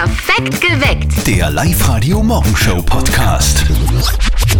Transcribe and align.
Perfekt 0.00 0.62
geweckt. 0.62 1.26
Der 1.26 1.50
Live-Radio 1.50 2.22
Morgenshow 2.22 2.80
Podcast. 2.80 3.66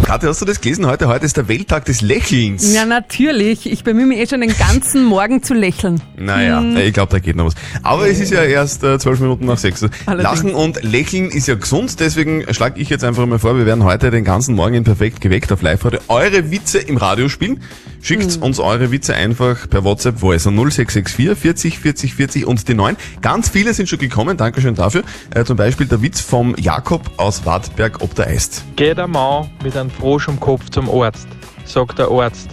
Katja, 0.03 0.29
hast 0.29 0.43
du 0.43 0.45
das 0.45 0.61
gelesen 0.61 0.87
heute? 0.87 1.09
Heute 1.09 1.25
ist 1.25 1.35
der 1.35 1.49
Welttag 1.49 1.87
des 1.87 2.03
Lächelns. 2.03 2.75
Ja, 2.75 2.85
natürlich. 2.85 3.65
Ich 3.65 3.83
bemühe 3.83 4.05
mich 4.05 4.19
eh 4.19 4.27
schon 4.27 4.43
den 4.43 4.55
ganzen 4.55 5.03
Morgen 5.03 5.43
zu 5.43 5.55
lächeln. 5.55 6.03
Naja, 6.19 6.63
ich 6.81 6.93
glaube, 6.93 7.11
da 7.13 7.21
geht 7.21 7.37
noch 7.37 7.47
was. 7.47 7.55
Aber 7.83 8.07
es 8.07 8.21
ist 8.21 8.33
ja 8.33 8.43
erst 8.43 8.85
äh, 8.85 8.99
zwölf 8.99 9.19
Minuten 9.21 9.47
nach 9.47 9.57
sechs. 9.57 9.83
Allerdings. 10.05 10.43
Lachen 10.45 10.55
und 10.55 10.83
Lächeln 10.83 11.31
ist 11.31 11.49
ja 11.49 11.55
gesund, 11.55 11.99
deswegen 12.01 12.45
schlage 12.53 12.79
ich 12.79 12.91
jetzt 12.91 13.03
einfach 13.03 13.25
mal 13.25 13.39
vor, 13.39 13.57
wir 13.57 13.65
werden 13.65 13.85
heute 13.85 14.11
den 14.11 14.25
ganzen 14.25 14.55
Morgen 14.55 14.75
in 14.75 14.85
Perfekt 14.85 15.23
geweckt 15.23 15.51
auf 15.53 15.63
Live-Radio 15.63 16.01
eure 16.09 16.51
Witze 16.51 16.81
im 16.81 16.99
Radio 16.99 17.31
spielen. 17.31 17.63
Schickt 18.03 18.33
Hm. 18.33 18.43
uns 18.43 18.59
eure 18.59 18.91
Witze 18.91 19.15
einfach 19.15 19.69
per 19.69 19.85
WhatsApp, 19.85 20.23
wo 20.23 20.33
also 20.33 20.51
0664 20.51 21.39
40 21.39 21.79
40 21.79 22.15
40 22.15 22.47
und 22.47 22.67
die 22.69 22.75
9. 22.75 22.97
Ganz 23.21 23.49
viele 23.51 23.75
sind 23.75 23.89
schon 23.89 23.99
gekommen, 23.99 24.37
Dankeschön 24.37 24.75
dafür. 24.75 25.03
Äh, 25.35 25.45
zum 25.45 25.57
Beispiel 25.57 25.87
der 25.87 26.01
Witz 26.03 26.21
vom 26.21 26.55
Jakob 26.59 27.11
aus 27.19 27.45
Wartberg 27.45 28.01
ob 28.01 28.15
der 28.15 28.29
Eist. 28.29 28.65
Geht 28.77 28.99
ein 28.99 29.11
Mann 29.11 29.51
mit 29.63 29.77
einem 29.77 29.91
Frosch 29.91 30.29
am 30.29 30.41
Kopf 30.41 30.71
zum 30.71 30.89
Arzt. 30.91 31.29
Sagt 31.65 31.99
der 31.99 32.09
Arzt. 32.09 32.49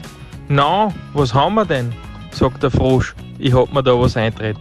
Na, 0.50 0.94
was 1.14 1.34
haben 1.34 1.56
wir 1.56 1.66
denn? 1.66 1.94
Sagt 2.32 2.64
der 2.64 2.72
Frosch. 2.72 3.16
Ich 3.40 3.54
hab 3.54 3.74
mir 3.74 3.84
da 3.84 3.92
was 4.00 4.18
eintritt. 4.18 4.58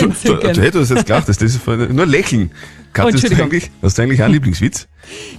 Du, 0.00 0.08
du, 0.08 0.34
du 0.34 0.60
hättest 0.60 0.74
das 0.74 0.90
jetzt 0.90 1.06
gedacht, 1.06 1.28
das 1.28 1.36
ist 1.40 1.66
nur 1.66 2.06
Lächeln. 2.06 2.50
Katja, 2.92 3.12
hast 3.12 3.30
du 3.30 3.36
eigentlich, 3.42 3.70
hast 3.82 3.98
du 3.98 4.02
eigentlich 4.02 4.22
einen 4.22 4.32
Lieblingswitz? 4.32 4.88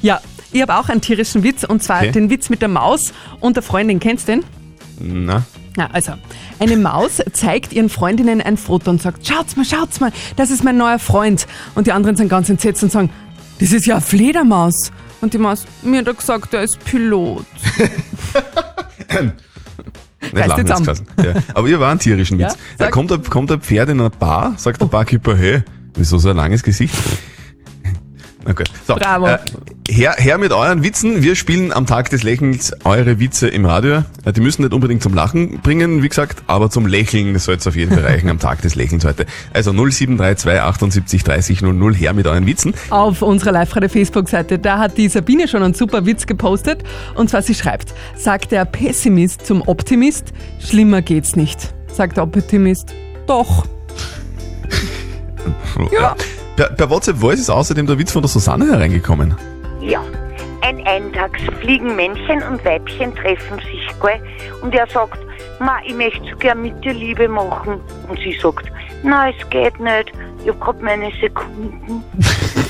Ja, 0.02 0.22
ich 0.52 0.62
habe 0.62 0.76
auch 0.76 0.90
einen 0.90 1.02
tierischen 1.02 1.44
Witz 1.44 1.64
und 1.64 1.84
zwar 1.84 2.00
Okay. 2.02 2.12
den 2.12 2.30
Witz 2.30 2.50
mit 2.50 2.62
der 2.62 2.70
Maus 2.70 3.14
und 3.40 3.56
der 3.56 3.64
Freundin. 3.64 4.00
Kennst 4.00 4.28
du 4.28 4.34
den? 4.34 4.44
Na? 5.00 5.44
Ja, 5.78 5.90
also, 5.94 6.14
eine 6.60 6.76
Maus 6.78 7.22
zeigt 7.34 7.72
ihren 7.74 7.90
Freundinnen 7.90 8.42
ein 8.42 8.58
Foto 8.58 8.90
und 8.90 9.00
sagt, 9.02 9.28
schaut's 9.28 9.56
mal, 9.56 9.64
schaut's 9.66 10.00
mal, 10.00 10.12
das 10.36 10.50
ist 10.50 10.64
mein 10.64 10.76
neuer 10.78 10.98
Freund. 10.98 11.46
Und 11.76 11.86
die 11.86 11.92
anderen 11.92 12.16
sind 12.16 12.30
ganz 12.30 12.50
entsetzt 12.50 12.82
und 12.82 12.92
sagen, 12.92 13.12
das 13.60 13.72
ist 13.72 13.86
ja 13.86 13.96
eine 13.96 14.02
Fledermaus. 14.02 14.92
Und 15.22 15.34
die 15.34 15.38
Maus, 15.38 15.66
mir 15.84 16.00
hat 16.00 16.08
er 16.08 16.14
gesagt, 16.16 16.54
er 16.54 16.64
ist 16.64 16.84
Pilot. 16.84 17.46
Nicht 20.22 20.34
lachen 20.48 20.68
jetzt. 20.68 20.86
Kassen. 20.86 21.08
Ja. 21.24 21.34
Aber 21.54 21.68
ihr 21.68 21.80
war 21.80 21.92
ein 21.92 22.00
tierischen 22.00 22.40
Ja, 22.40 22.48
Witz. 22.50 22.58
da 22.78 22.86
sag. 22.86 22.92
kommt, 22.94 23.12
ein, 23.12 23.24
kommt 23.24 23.52
ein 23.52 23.62
Pferd 23.62 23.90
in 23.90 24.00
eine 24.00 24.10
Bar, 24.10 24.54
sagt 24.58 24.82
der 24.82 24.88
Barkeeper, 24.88 25.36
hey, 25.38 25.62
wieso 25.96 26.18
so 26.18 26.30
ein 26.30 26.36
langes 26.36 26.64
Gesicht? 26.64 26.96
Okay. 28.50 28.64
So, 28.88 28.96
Bravo. 28.96 29.28
Äh, 29.28 29.40
her, 29.90 30.16
her 30.18 30.38
mit 30.38 30.54
euren 30.54 30.82
Witzen. 30.82 31.22
Wir 31.22 31.36
spielen 31.36 31.74
am 31.74 31.86
Tag 31.86 32.10
des 32.10 32.24
Lächelns 32.24 32.72
eure 32.86 33.20
Witze 33.20 33.50
im 33.50 33.66
Radio. 33.66 34.04
Äh, 34.24 34.32
Die 34.34 34.40
müssen 34.40 34.62
nicht 34.62 34.74
unbedingt 34.74 35.04
zum 35.04 35.14
Lachen 35.14 35.60
bringen, 35.60 36.02
wie 36.02 36.08
gesagt, 36.08 36.44
aber 36.48 36.70
zum 36.70 36.88
Lächeln 36.88 37.38
soll 37.40 37.56
es 37.56 37.68
auf 37.68 37.76
jeden 37.76 37.94
Fall 37.94 38.06
reichen 38.06 38.30
am 38.30 38.40
Tag 38.40 38.62
des 38.62 38.76
Lächelns 38.76 39.04
heute. 39.04 39.26
Also 39.54 39.72
0732 39.74 40.62
78 40.62 41.24
30 41.24 41.62
00 41.62 41.94
her 41.96 42.14
mit 42.14 42.26
euren 42.26 42.46
Witzen. 42.46 42.74
Auf 42.90 43.22
unserer 43.22 43.52
Live-Radio-Facebook-Seite, 43.52 44.60
da 44.60 44.80
hat 44.80 44.98
die 44.98 45.10
Sabine 45.10 45.48
schon 45.50 45.62
einen 45.62 45.74
super 45.74 46.06
Witz 46.06 46.26
gepostet. 46.26 46.84
Und 47.16 47.30
zwar, 47.30 47.42
sie 47.42 47.54
schreibt, 47.56 47.94
sagt 48.16 48.52
der 48.52 48.64
Pessimist 48.64 49.46
zum 49.46 49.62
Optimist, 49.68 50.32
schlimmer 50.60 51.02
geht's 51.02 51.36
nicht. 51.36 51.74
Sagt 51.92 52.16
der 52.18 52.24
Optimist, 52.24 52.94
doch. 53.26 53.66
Ja. 55.92 56.16
Per, 56.58 56.72
per 56.72 56.90
WhatsApp 56.90 57.18
Voice 57.18 57.40
ist 57.40 57.52
außerdem 57.52 57.86
der 57.86 58.00
Witz 58.00 58.12
von 58.12 58.24
der 58.24 58.30
Susanne 58.30 58.66
hereingekommen. 58.66 59.36
Ja. 59.80 60.02
Ein 60.64 60.86
Eintagsfliegenmännchen 60.88 62.42
und 62.42 62.66
Weibchen 62.66 63.16
treffen 63.16 63.60
sich, 63.60 63.88
gell? 64.02 64.20
Und 64.64 64.74
er 64.74 64.88
sagt, 64.88 65.20
Ma, 65.60 65.78
ich 65.86 65.94
möchte 65.94 66.28
so 66.30 66.36
gern 66.38 66.64
mit 66.64 66.84
dir 66.84 66.94
Liebe 66.94 67.28
machen. 67.28 67.80
Und 68.10 68.20
sie 68.20 68.36
sagt, 68.42 68.72
na, 69.04 69.30
es 69.30 69.50
geht 69.52 69.80
nicht. 69.80 70.12
Ich 70.44 70.50
hab 70.50 70.60
grad 70.60 70.82
meine 70.82 71.12
Sekunden. 71.22 72.04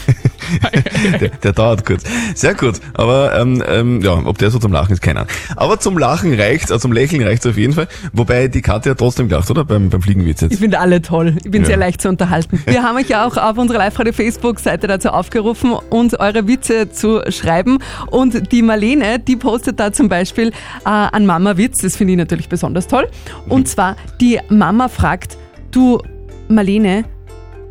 Der, 1.19 1.29
der 1.29 1.53
dauert 1.53 1.85
kurz. 1.85 2.03
Sehr 2.35 2.53
gut. 2.55 2.75
Aber 2.93 3.37
ähm, 3.39 3.63
ähm, 3.67 4.01
ja, 4.01 4.13
ob 4.13 4.37
der 4.37 4.51
so 4.51 4.59
zum 4.59 4.71
Lachen 4.71 4.93
ist, 4.93 5.01
keine 5.01 5.21
Ahnung. 5.21 5.31
Aber 5.55 5.79
zum 5.79 5.97
Lachen 5.97 6.33
reicht, 6.33 6.71
also 6.71 6.79
zum 6.79 6.91
Lächeln 6.91 7.23
reicht 7.23 7.45
auf 7.47 7.57
jeden 7.57 7.73
Fall. 7.73 7.87
Wobei 8.13 8.47
die 8.47 8.61
Katja 8.61 8.93
trotzdem 8.93 9.29
gelacht, 9.29 9.49
oder? 9.49 9.63
Beim, 9.65 9.89
beim 9.89 10.01
Fliegenwitz 10.01 10.41
Ich 10.41 10.51
jetzt. 10.51 10.59
finde 10.59 10.79
alle 10.79 11.01
toll. 11.01 11.35
Ich 11.43 11.51
bin 11.51 11.61
Ja. 11.61 11.67
sehr 11.67 11.77
leicht 11.77 12.01
zu 12.01 12.09
unterhalten. 12.09 12.61
Wir 12.65 12.83
haben 12.83 12.97
euch 12.97 13.07
ja 13.09 13.25
auch 13.25 13.37
auf 13.37 13.57
unserer 13.57 13.79
Live-Radio-Facebook-Seite 13.79 14.87
dazu 14.87 15.09
aufgerufen, 15.09 15.71
uns 15.89 16.13
eure 16.19 16.47
Witze 16.47 16.89
zu 16.91 17.21
schreiben. 17.29 17.79
Und 18.11 18.51
die 18.51 18.61
Marlene, 18.61 19.19
die 19.19 19.35
postet 19.35 19.79
da 19.79 19.91
zum 19.91 20.09
Beispiel 20.09 20.49
äh, 20.85 20.89
einen 20.89 21.25
Mama-Witz. 21.25 21.81
Das 21.81 21.95
finde 21.95 22.13
ich 22.13 22.17
natürlich 22.17 22.49
besonders 22.49 22.87
toll. 22.87 23.07
Und 23.47 23.67
zwar, 23.67 23.95
die 24.21 24.39
Mama 24.49 24.87
fragt, 24.87 25.37
du 25.71 26.01
Marlene, 26.47 27.05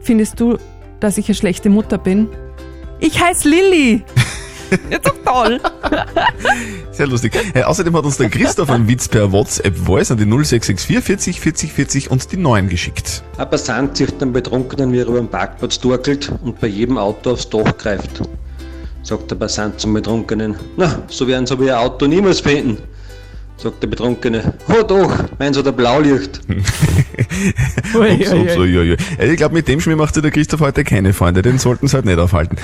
findest 0.00 0.40
du, 0.40 0.58
dass 1.00 1.18
ich 1.18 1.28
eine 1.28 1.34
schlechte 1.34 1.68
Mutter 1.70 1.98
bin? 1.98 2.28
Ich 2.98 3.20
heiße 3.20 3.48
Lilly. 3.48 4.04
Ja, 4.90 4.98
doch 4.98 5.14
toll. 5.24 5.60
Sehr 6.90 7.06
lustig. 7.06 7.38
Äh, 7.54 7.62
außerdem 7.62 7.96
hat 7.96 8.04
uns 8.04 8.16
der 8.16 8.28
Christoph 8.28 8.70
einen 8.70 8.88
Witz 8.88 9.08
per 9.08 9.30
WhatsApp 9.30 9.76
Voice 9.76 10.10
an 10.10 10.18
die 10.18 10.24
0664 10.24 11.04
40 11.04 11.40
40 11.40 11.72
40 11.72 12.10
und 12.10 12.32
die 12.32 12.36
9 12.36 12.68
geschickt. 12.68 13.22
Ein 13.38 13.48
Passant 13.48 13.96
sieht 13.96 14.20
einen 14.20 14.32
Betrunkenen, 14.32 14.92
wie 14.92 14.98
er 14.98 15.06
über 15.06 15.18
den 15.18 15.28
Parkplatz 15.28 15.78
torkelt 15.78 16.32
und 16.42 16.60
bei 16.60 16.66
jedem 16.66 16.98
Auto 16.98 17.32
aufs 17.32 17.48
Dach 17.48 17.76
greift. 17.78 18.22
Sagt 19.02 19.30
der 19.30 19.36
Passant 19.36 19.78
zum 19.78 19.94
Betrunkenen, 19.94 20.56
na, 20.76 21.00
so 21.06 21.28
werden 21.28 21.46
sie 21.46 21.52
aber 21.52 21.64
ihr 21.64 21.78
Auto 21.78 22.06
niemals 22.06 22.40
finden. 22.40 22.78
Sagt 23.58 23.82
der 23.82 23.86
Betrunkene, 23.88 24.54
oh 24.68 24.82
doch, 24.82 25.12
meins 25.38 25.56
hat 25.56 25.66
ein 25.66 25.74
Blaulicht. 25.74 26.40
Ups, 27.94 28.32
ups, 28.32 28.56
ui. 28.56 28.58
ui, 28.58 28.78
ui, 28.78 28.90
ui. 28.90 28.96
Also 29.18 29.32
ich 29.32 29.36
glaube, 29.38 29.54
mit 29.54 29.66
dem 29.68 29.80
Schmier 29.80 29.96
macht 29.96 30.14
sich 30.14 30.22
der 30.22 30.30
Christoph 30.30 30.60
heute 30.60 30.84
keine 30.84 31.14
Freunde. 31.14 31.40
Den 31.40 31.58
sollten 31.58 31.88
sie 31.88 31.94
halt 31.96 32.04
nicht 32.04 32.18
aufhalten. 32.18 32.56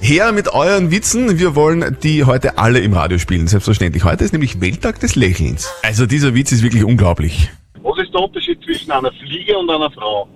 Her 0.00 0.32
mit 0.32 0.48
euren 0.48 0.90
Witzen. 0.90 1.38
Wir 1.38 1.54
wollen 1.54 1.96
die 2.02 2.24
heute 2.24 2.58
alle 2.58 2.80
im 2.80 2.92
Radio 2.92 3.16
spielen. 3.18 3.46
Selbstverständlich. 3.46 4.04
Heute 4.04 4.24
ist 4.24 4.32
nämlich 4.32 4.60
Welttag 4.60 5.00
des 5.00 5.16
Lächelns. 5.16 5.72
Also 5.82 6.04
dieser 6.04 6.34
Witz 6.34 6.52
ist 6.52 6.62
wirklich 6.62 6.84
unglaublich. 6.84 7.48
Was 7.82 7.98
ist 7.98 8.12
der 8.12 8.20
Unterschied 8.20 8.62
zwischen 8.62 8.90
einer 8.90 9.12
Fliege 9.12 9.56
und 9.56 9.70
einer 9.70 9.90
Frau? 9.90 10.28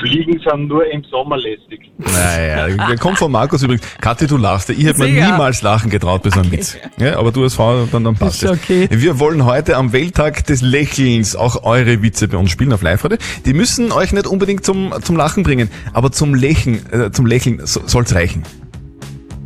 Fliegen 0.00 0.40
sind 0.40 0.68
nur 0.68 0.90
im 0.90 1.04
Sommer 1.04 1.36
lästig. 1.36 1.90
Naja, 1.98 2.68
der 2.68 2.96
kommt 2.98 3.18
von 3.18 3.30
Markus 3.30 3.62
übrigens. 3.62 3.86
Kathi, 4.00 4.26
du 4.26 4.36
lachst. 4.36 4.70
Ich 4.70 4.84
hätte 4.84 5.00
mir 5.00 5.08
niemals 5.08 5.62
lachen 5.62 5.90
getraut 5.90 6.22
bei 6.22 6.30
so 6.30 6.40
einem 6.40 6.50
Witz. 6.52 6.76
Ja, 6.98 7.18
aber 7.18 7.32
du 7.32 7.42
als 7.42 7.54
Frau, 7.54 7.86
dann, 7.90 8.04
dann 8.04 8.14
passt 8.14 8.42
Ist 8.42 8.50
es. 8.50 8.58
okay. 8.58 8.88
Wir 8.90 9.18
wollen 9.18 9.44
heute 9.44 9.76
am 9.76 9.92
Welttag 9.92 10.46
des 10.46 10.60
Lächelns 10.60 11.34
auch 11.34 11.64
eure 11.64 12.02
Witze 12.02 12.28
bei 12.28 12.36
uns 12.36 12.50
spielen 12.50 12.72
auf 12.72 12.82
live 12.82 13.04
-Radio. 13.04 13.18
Die 13.44 13.54
müssen 13.54 13.92
euch 13.92 14.12
nicht 14.12 14.26
unbedingt 14.26 14.64
zum, 14.64 14.94
zum 15.02 15.16
Lachen 15.16 15.42
bringen, 15.42 15.70
aber 15.92 16.12
zum 16.12 16.34
Lächeln, 16.34 16.80
äh, 16.92 17.10
zum 17.10 17.26
Lächeln 17.26 17.60
so, 17.64 17.80
soll's 17.86 18.14
reichen. 18.14 18.42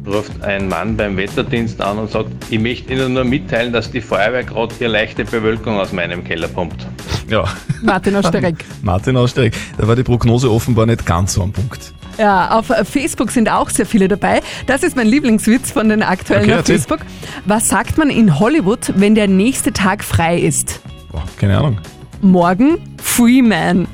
Ruft 0.06 0.43
ein 0.43 0.69
Mann 0.69 0.97
beim 0.97 1.17
Wetterdienst 1.17 1.81
an 1.81 1.99
und 1.99 2.11
sagt, 2.11 2.31
ich 2.50 2.61
möchte 2.61 2.93
Ihnen 2.93 3.15
nur 3.15 3.25
mitteilen, 3.25 3.72
dass 3.72 3.91
die 3.91 4.00
Feuerwehr 4.00 4.44
gerade 4.44 4.75
hier 4.78 4.89
leichte 4.89 5.25
Bewölkung 5.25 5.78
aus 5.78 5.93
meinem 5.93 6.25
Keller 6.25 6.49
pumpt. 6.49 6.87
Ja. 7.28 7.44
Martin 7.83 8.17
aus 8.17 8.28
Stereck. 8.28 8.65
Martin 8.83 9.17
Aussteig, 9.17 9.55
da 9.77 9.87
war 9.89 9.97
die 9.97 10.05
Prognose 10.05 10.50
offenbar 10.50 10.87
nicht 10.87 11.05
ganz 11.05 11.34
so 11.34 11.43
am 11.43 11.53
Punkt. 11.53 11.93
Ja, 12.19 12.53
auf 12.53 12.72
Facebook 12.84 13.31
sind 13.31 13.50
auch 13.50 13.69
sehr 13.69 13.84
viele 13.84 14.09
dabei. 14.09 14.41
Das 14.67 14.83
ist 14.83 14.97
mein 14.97 15.06
Lieblingswitz 15.06 15.71
von 15.71 15.89
den 15.91 16.03
aktuellen 16.03 16.44
Okay, 16.44 16.53
auf 16.53 16.59
erzähl. 16.61 16.77
Facebook. 16.78 17.00
Was 17.44 17.69
sagt 17.69 17.99
man 17.99 18.09
in 18.09 18.38
Hollywood, 18.38 18.93
wenn 18.97 19.15
der 19.15 19.28
nächste 19.28 19.73
Tag 19.73 20.03
frei 20.03 20.38
ist? 20.38 20.81
Boah, 21.12 21.25
keine 21.38 21.59
Ahnung. 21.59 21.78
Morgen 22.23 22.78
Freeman. 23.03 23.87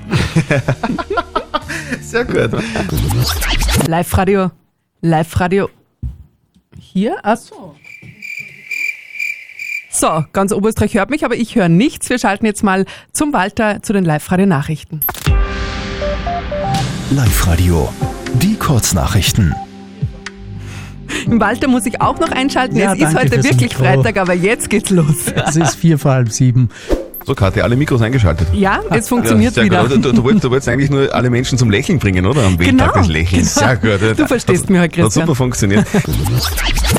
Sehr 2.00 2.25
gut. 2.25 2.53
Live-Radio. 3.89 4.50
Live-Radio. 5.00 5.69
Hier? 6.92 7.16
Ach 7.22 7.38
so. 7.38 7.75
So, 9.91 10.25
ganz 10.34 10.53
Oberösterreich 10.53 10.92
hört 10.94 11.08
mich, 11.08 11.25
aber 11.25 11.36
ich 11.36 11.54
höre 11.54 11.70
nichts. 11.70 12.10
Wir 12.10 12.19
schalten 12.19 12.44
jetzt 12.44 12.62
mal 12.62 12.84
zum 13.12 13.32
Walter 13.32 13.82
zu 13.82 13.94
den 13.94 14.04
Live-Radio-Nachrichten. 14.04 15.00
Live-Radio. 17.10 17.91
Die 18.34 18.56
Kurznachrichten. 18.56 19.55
Im 21.25 21.40
Walter 21.40 21.69
muss 21.69 21.87
ich 21.87 22.02
auch 22.02 22.20
noch 22.20 22.31
einschalten. 22.31 22.76
Ja, 22.76 22.93
es 22.93 23.00
ist 23.00 23.14
heute 23.14 23.43
wirklich. 23.43 23.75
Freitag, 23.75 24.19
aber 24.19 24.34
jetzt 24.34 24.69
geht's 24.69 24.90
los. 24.90 25.28
Es 25.46 25.56
ist 25.56 25.76
vier 25.76 25.99
vor 25.99 26.12
halb 26.12 26.31
sieben. 26.31 26.69
So, 27.24 27.34
Kathi, 27.36 27.60
alle 27.60 27.76
Mikros 27.76 28.02
eingeschaltet. 28.02 28.48
Ja, 28.52 28.80
es 28.90 29.08
funktioniert 29.08 29.54
sehr 29.54 29.64
wieder. 29.64 29.84
Gut. 29.86 30.04
Du, 30.04 30.12
du, 30.12 30.24
wolltest, 30.24 30.44
du 30.44 30.50
wolltest 30.50 30.69
eigentlich 30.69 30.90
nur 30.90 31.14
alle 31.14 31.30
Menschen 31.30 31.56
zum 31.56 31.70
Lächeln 31.70 31.98
bringen, 32.00 32.26
oder? 32.26 32.42
Am 32.44 32.58
Welttag 32.58 32.66
Genau, 32.92 32.92
des 32.92 33.06
Lächelns. 33.06 33.54
genau. 33.54 33.66
Sehr 33.69 33.76
gut. 34.08 34.19
Du 34.19 34.26
verstehst 34.26 34.64
hat, 34.64 34.70
mich 34.70 34.80
heute, 34.80 34.96
Hat 34.96 35.04
Christian. 35.04 35.26
super 35.26 35.36
funktioniert. 35.36 35.86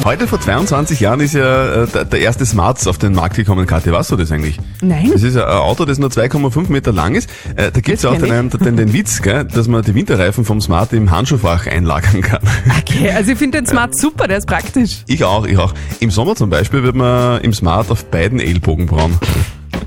Heute 0.06 0.28
vor 0.28 0.40
22 0.40 1.00
Jahren 1.02 1.20
ist 1.20 1.34
ja 1.34 1.84
äh, 1.84 1.88
der, 1.88 2.06
der 2.06 2.20
erste 2.22 2.46
Smart 2.46 2.86
auf 2.88 2.98
den 2.98 3.14
Markt 3.14 3.36
gekommen. 3.36 3.68
Kathi, 3.68 3.92
weißt 3.92 4.12
du 4.12 4.16
das 4.16 4.32
eigentlich? 4.32 4.58
Nein. 4.82 5.10
Das 5.12 5.24
ist 5.24 5.36
ein 5.36 5.44
Auto, 5.44 5.84
das 5.86 6.00
nur 6.00 6.10
2,5 6.10 6.72
Meter 6.72 6.92
lang 6.94 7.16
ist. 7.16 7.30
Äh, 7.56 7.72
da 7.72 7.80
gibt's 7.82 8.02
Das 8.04 8.12
auch 8.12 8.18
den, 8.18 8.50
den, 8.50 8.78
den 8.78 8.94
Witz, 8.94 9.22
gell, 9.22 9.44
dass 9.46 9.68
man 9.68 9.84
die 9.84 9.94
Winterreifen 9.94 10.46
vom 10.46 10.62
Smart 10.62 10.94
im 10.94 11.12
Handschuhfach 11.12 11.68
einlagern 11.68 12.22
kann. 12.22 12.40
Okay, 12.80 13.12
also 13.12 13.32
ich 13.34 13.38
finde 13.38 13.60
den 13.60 13.68
Smart 13.68 13.96
super, 13.98 14.28
der 14.28 14.38
ist 14.38 14.48
praktisch. 14.48 15.04
Ich 15.08 15.24
auch, 15.26 15.46
ich 15.46 15.58
auch. 15.58 15.74
Im 16.00 16.12
Sommer 16.12 16.36
zum 16.36 16.50
Beispiel 16.50 16.82
wird 16.84 16.96
man 16.96 17.42
im 17.42 17.54
Smart 17.54 17.92
auf 17.92 18.06
beiden 18.06 18.40
Ellbogen 18.40 18.86
braun. 18.88 19.18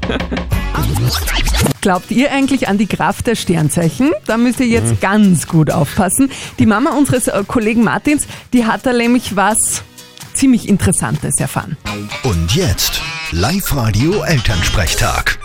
Glaubt 1.81 2.11
ihr 2.11 2.33
eigentlich 2.33 2.69
an 2.69 2.79
die 2.79 2.87
Kraft 2.87 3.27
der 3.27 3.37
Sternzeichen? 3.37 4.13
Da 4.27 4.37
müsst 4.37 4.61
ihr 4.61 4.67
jetzt 4.67 5.01
ganz 5.01 5.47
gut 5.47 5.71
aufpassen. 5.71 6.31
Die 6.59 6.67
Mama 6.67 6.91
unseres 6.91 7.29
äh, 7.29 7.45
Kollegen 7.47 7.85
Martins, 7.85 8.27
die 8.53 8.65
hat 8.67 8.85
da 8.85 8.93
nämlich 8.93 9.37
was 9.37 9.85
ziemlich 10.33 10.69
Interessantes 10.69 11.39
erfahren. 11.41 11.77
Und 12.25 12.55
jetzt 12.55 13.01
Live-Radio 13.33 14.23
Elternsprechtag. 14.23 15.39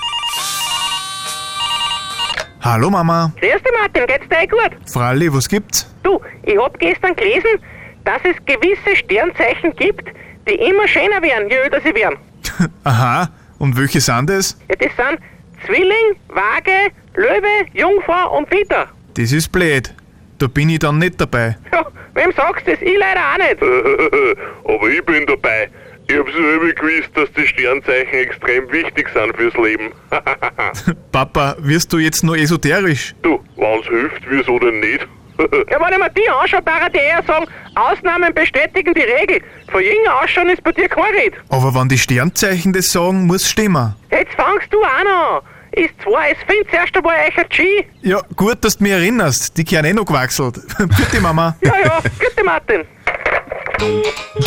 Hallo 2.61 2.89
Mama. 2.89 3.31
Grüß 3.39 3.61
dich 3.63 3.71
Martin, 3.79 4.05
geht's 4.07 4.29
dir 4.29 4.43
eh 4.43 4.47
gut? 4.47 4.91
Fralli, 4.91 5.33
was 5.33 5.47
gibt's? 5.49 5.87
Du, 6.03 6.19
ich 6.43 6.57
hab 6.57 6.77
gestern 6.79 7.15
gelesen, 7.15 7.59
dass 8.05 8.21
es 8.23 8.35
gewisse 8.45 8.95
Sternzeichen 8.97 9.75
gibt, 9.75 10.09
die 10.47 10.53
immer 10.53 10.87
schöner 10.87 11.21
werden, 11.21 11.49
je 11.49 11.55
älter 11.55 11.81
sie 11.83 11.93
werden. 11.95 12.17
Aha, 12.83 13.29
und 13.61 13.77
welche 13.77 14.01
sind 14.01 14.29
das? 14.29 14.57
Ja, 14.69 14.75
das 14.75 14.95
sind 14.97 15.19
Zwilling, 15.65 16.15
Waage, 16.29 16.91
Löwe, 17.15 17.67
Jungfrau 17.73 18.35
und 18.37 18.49
Witter. 18.51 18.87
Das 19.13 19.31
ist 19.31 19.51
blöd. 19.51 19.93
Da 20.39 20.47
bin 20.47 20.69
ich 20.69 20.79
dann 20.79 20.97
nicht 20.97 21.21
dabei. 21.21 21.55
Ja, 21.71 21.85
wem 22.15 22.31
sagst 22.31 22.65
du 22.65 22.71
das? 22.71 22.81
Ich 22.81 22.97
leider 22.97 23.21
auch 23.21 23.37
nicht. 23.37 23.61
Aber 24.65 24.89
ich 24.89 25.05
bin 25.05 25.25
dabei. 25.27 25.69
Ich 26.07 26.17
hab 26.17 26.27
selber 26.31 26.71
gewusst, 26.73 27.11
dass 27.13 27.31
die 27.33 27.47
Sternzeichen 27.47 28.13
extrem 28.13 28.71
wichtig 28.71 29.07
sind 29.13 29.37
fürs 29.37 29.53
Leben. 29.53 29.91
Papa, 31.11 31.55
wirst 31.59 31.93
du 31.93 31.99
jetzt 31.99 32.23
nur 32.23 32.37
esoterisch? 32.37 33.13
du, 33.21 33.39
wenn's 33.57 33.85
hilft, 33.87 34.23
wieso 34.27 34.57
denn 34.57 34.79
nicht? 34.79 35.07
Ja, 35.39 35.79
wenn 35.79 35.93
ich 35.93 35.99
mir 35.99 36.09
die 36.09 36.29
anschaue, 36.29 36.61
darf 36.61 36.87
ich 36.93 36.99
eher 37.01 37.23
sagen, 37.25 37.45
Ausnahmen 37.75 38.33
bestätigen 38.33 38.93
die 38.93 39.01
Regel. 39.01 39.41
Von 39.71 39.81
jünger 39.81 40.21
ausschauen 40.21 40.49
ist 40.49 40.63
bei 40.63 40.71
dir 40.71 40.87
kein 40.87 41.13
Red. 41.15 41.33
Aber 41.49 41.73
wenn 41.73 41.89
die 41.89 41.97
Sternzeichen 41.97 42.73
das 42.73 42.91
sagen, 42.91 43.25
muss 43.25 43.49
stimmen. 43.49 43.95
Jetzt 44.11 44.33
fangst 44.35 44.67
du 44.71 44.81
auch 44.83 44.87
an. 44.87 45.41
Ist 45.73 45.93
zwar, 46.03 46.29
es 46.29 46.37
findet 46.45 46.69
zuerst 46.69 46.95
einmal 46.97 47.15
euch 47.27 47.37
ein 47.37 47.45
G. 47.49 47.85
Ja, 48.01 48.21
gut, 48.35 48.57
dass 48.63 48.77
du 48.77 48.83
mich 48.83 48.91
erinnerst. 48.91 49.57
Die 49.57 49.63
kehren 49.63 49.85
eh 49.85 49.93
noch 49.93 50.05
gewachselt. 50.05 50.59
Bitte, 50.77 51.21
Mama. 51.21 51.55
Ja, 51.61 51.73
ja, 51.81 51.99
bitte 52.19 52.43
Martin. 52.43 52.83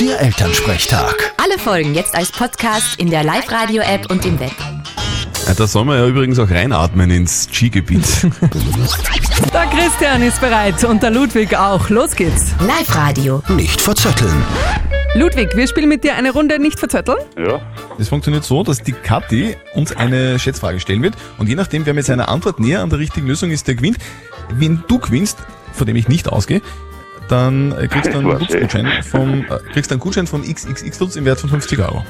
Der 0.01 0.21
Elternsprechtag. 0.21 1.33
Alle 1.43 1.59
Folgen 1.59 1.95
jetzt 1.95 2.15
als 2.15 2.31
Podcast 2.31 3.01
in 3.01 3.11
der 3.11 3.25
Live-Radio-App 3.25 4.11
und 4.11 4.25
im 4.27 4.39
Web. 4.39 4.53
Da 5.57 5.67
soll 5.67 5.85
man 5.85 5.99
ja 5.99 6.07
übrigens 6.07 6.39
auch 6.39 6.51
reinatmen 6.51 7.11
ins 7.11 7.49
Skigebiet. 7.53 8.03
Der 9.53 9.67
Christian 9.67 10.23
ist 10.23 10.41
bereit 10.41 10.83
und 10.85 11.03
der 11.03 11.11
Ludwig 11.11 11.57
auch. 11.57 11.89
Los 11.91 12.17
geht's. 12.17 12.53
Live-Radio. 12.61 13.43
Nicht 13.49 13.81
verzetteln. 13.81 14.33
Ludwig, 15.15 15.55
wir 15.55 15.69
spielen 15.69 15.89
mit 15.89 16.03
dir 16.03 16.17
eine 16.17 16.33
Runde 16.33 16.59
nicht 16.59 16.79
verzötteln. 16.81 17.19
ja, 17.39 17.61
Das 17.99 18.09
funktioniert 18.09 18.43
so, 18.45 18.65
dass 18.65 18.83
die 18.83 18.93
Kathi 18.93 19.57
uns 19.75 19.95
eine 19.95 20.39
Schätzfrage 20.41 20.81
stellen 20.81 21.03
wird 21.03 21.15
und 21.39 21.49
je 21.49 21.55
nachdem, 21.55 21.87
wer 21.87 21.95
mit 21.95 22.05
seiner 22.05 22.29
Antwort 22.29 22.59
näher 22.59 22.81
an 22.83 22.91
der 22.91 22.99
richtigen 22.99 23.29
Lösung 23.29 23.51
ist, 23.53 23.69
der 23.69 23.77
gewinnt. 23.77 23.99
Wenn 24.51 24.83
du 24.89 24.99
gewinnst, 24.99 25.39
von 25.73 25.87
dem 25.87 25.95
ich 25.97 26.09
nicht 26.09 26.29
ausgehe, 26.29 26.63
dann 27.29 27.73
äh, 27.73 27.87
kriegst 27.87 28.13
du 28.13 28.19
einen? 28.19 28.39
Gutschein 28.39 28.89
vom, 29.09 29.45
äh, 29.45 29.59
kriegst 29.73 29.93
einen 29.93 30.01
Gutschein 30.01 30.27
von 30.27 30.43
XXX 30.43 30.99
Lutz 31.01 31.17
im 31.17 31.25
Wert 31.25 31.39
von 31.41 31.49
50 31.51 31.79
Euro. 31.79 32.05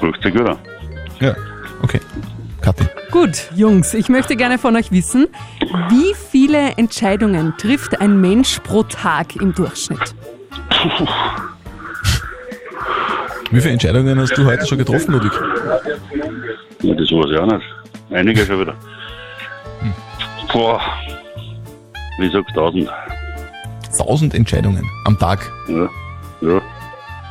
ruft 0.00 0.22
sich 0.22 0.32
gut 0.32 0.48
an. 0.48 0.58
Ja, 1.20 1.34
okay. 1.82 2.00
Kathi. 2.66 2.84
Gut, 3.12 3.48
Jungs, 3.54 3.94
ich 3.94 4.08
möchte 4.08 4.34
gerne 4.34 4.58
von 4.58 4.74
euch 4.74 4.90
wissen, 4.90 5.28
wie 5.88 6.14
viele 6.32 6.72
Entscheidungen 6.72 7.54
trifft 7.56 8.00
ein 8.00 8.20
Mensch 8.20 8.58
pro 8.58 8.82
Tag 8.82 9.36
im 9.36 9.54
Durchschnitt? 9.54 10.16
Wie 13.52 13.60
viele 13.60 13.74
Entscheidungen 13.74 14.18
hast 14.18 14.36
du 14.36 14.44
heute 14.44 14.66
schon 14.66 14.78
getroffen, 14.78 15.12
Ludwig? 15.12 15.30
Ja, 16.82 16.94
das 16.94 17.08
weiß 17.08 17.30
ich 17.30 17.38
auch 17.38 17.46
nicht. 17.46 17.64
Einige 18.10 18.44
schon 18.44 18.60
wieder. 18.60 18.74
Boah, 20.52 20.80
wie 22.18 22.28
sagst 22.30 22.56
du 22.56 22.60
1000? 22.60 22.90
1000 23.92 24.34
Entscheidungen 24.34 24.84
am 25.04 25.16
Tag. 25.20 25.52
Ja, 25.68 25.88
ja. 26.40 26.60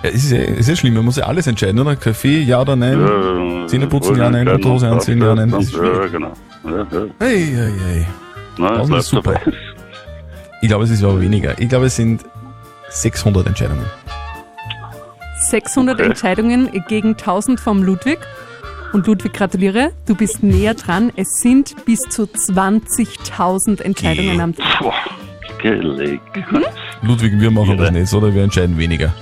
Ja, 0.04 0.10
es 0.10 0.24
ist 0.26 0.32
ja, 0.32 0.38
ist 0.40 0.70
ja 0.70 0.76
schlimm, 0.76 0.94
man 0.94 1.06
muss 1.06 1.16
ja 1.18 1.26
alles 1.26 1.48
entscheiden, 1.48 1.80
oder? 1.80 1.96
Kaffee, 1.96 2.42
ja 2.42 2.62
oder 2.62 2.76
nein? 2.76 3.00
ja 3.00 3.68
Zähne 3.68 3.88
putzen, 3.88 4.16
ja, 4.18 4.30
nein, 4.30 4.48
Unterhose 4.48 4.88
anziehen, 4.88 5.22
ja, 5.22 5.34
nein. 5.34 5.50
Das 5.52 5.64
ist 5.66 5.74
Ja, 5.74 6.08
genau. 6.08 6.34
Ja, 6.64 6.72
ja. 6.78 7.06
Hey, 7.20 7.46
hey, 7.46 7.72
hey. 7.88 8.06
Nein, 8.58 8.68
1000 8.70 8.88
bleib 8.88 9.00
ist 9.00 9.08
super. 9.10 9.34
dabei. 9.34 9.58
Ich 10.62 10.68
glaube, 10.68 10.84
es 10.86 10.90
ist 10.92 11.04
aber 11.04 11.20
weniger. 11.22 11.60
Ich 11.60 11.68
glaube, 11.70 11.86
es 11.88 11.96
sind 11.96 12.22
600 12.90 13.48
Entscheidungen. 13.48 13.86
600 15.40 15.96
Okay. 15.96 16.06
Entscheidungen 16.10 16.70
gegen 16.88 17.10
1000 17.18 17.60
vom 17.60 17.84
Ludwig. 17.84 18.20
Und 18.94 19.08
Ludwig, 19.08 19.34
gratuliere, 19.34 19.92
du 20.06 20.16
bist 20.16 20.42
näher 20.42 20.74
dran. 20.74 21.12
Es 21.18 21.42
sind 21.42 21.76
bis 21.86 22.00
zu 22.02 22.24
20.000 22.24 23.82
Entscheidungen 23.82 24.40
am 24.40 24.56
Tag. 24.56 24.80
Boah, 24.80 24.94
gelegt. 25.62 26.22
Ludwig, 27.02 27.34
wir 27.40 27.52
machen 27.52 27.78
das 27.78 27.90
Irre. 27.90 28.00
nicht, 28.00 28.14
oder? 28.14 28.34
Wir 28.34 28.44
entscheiden 28.44 28.78
weniger. 28.78 29.14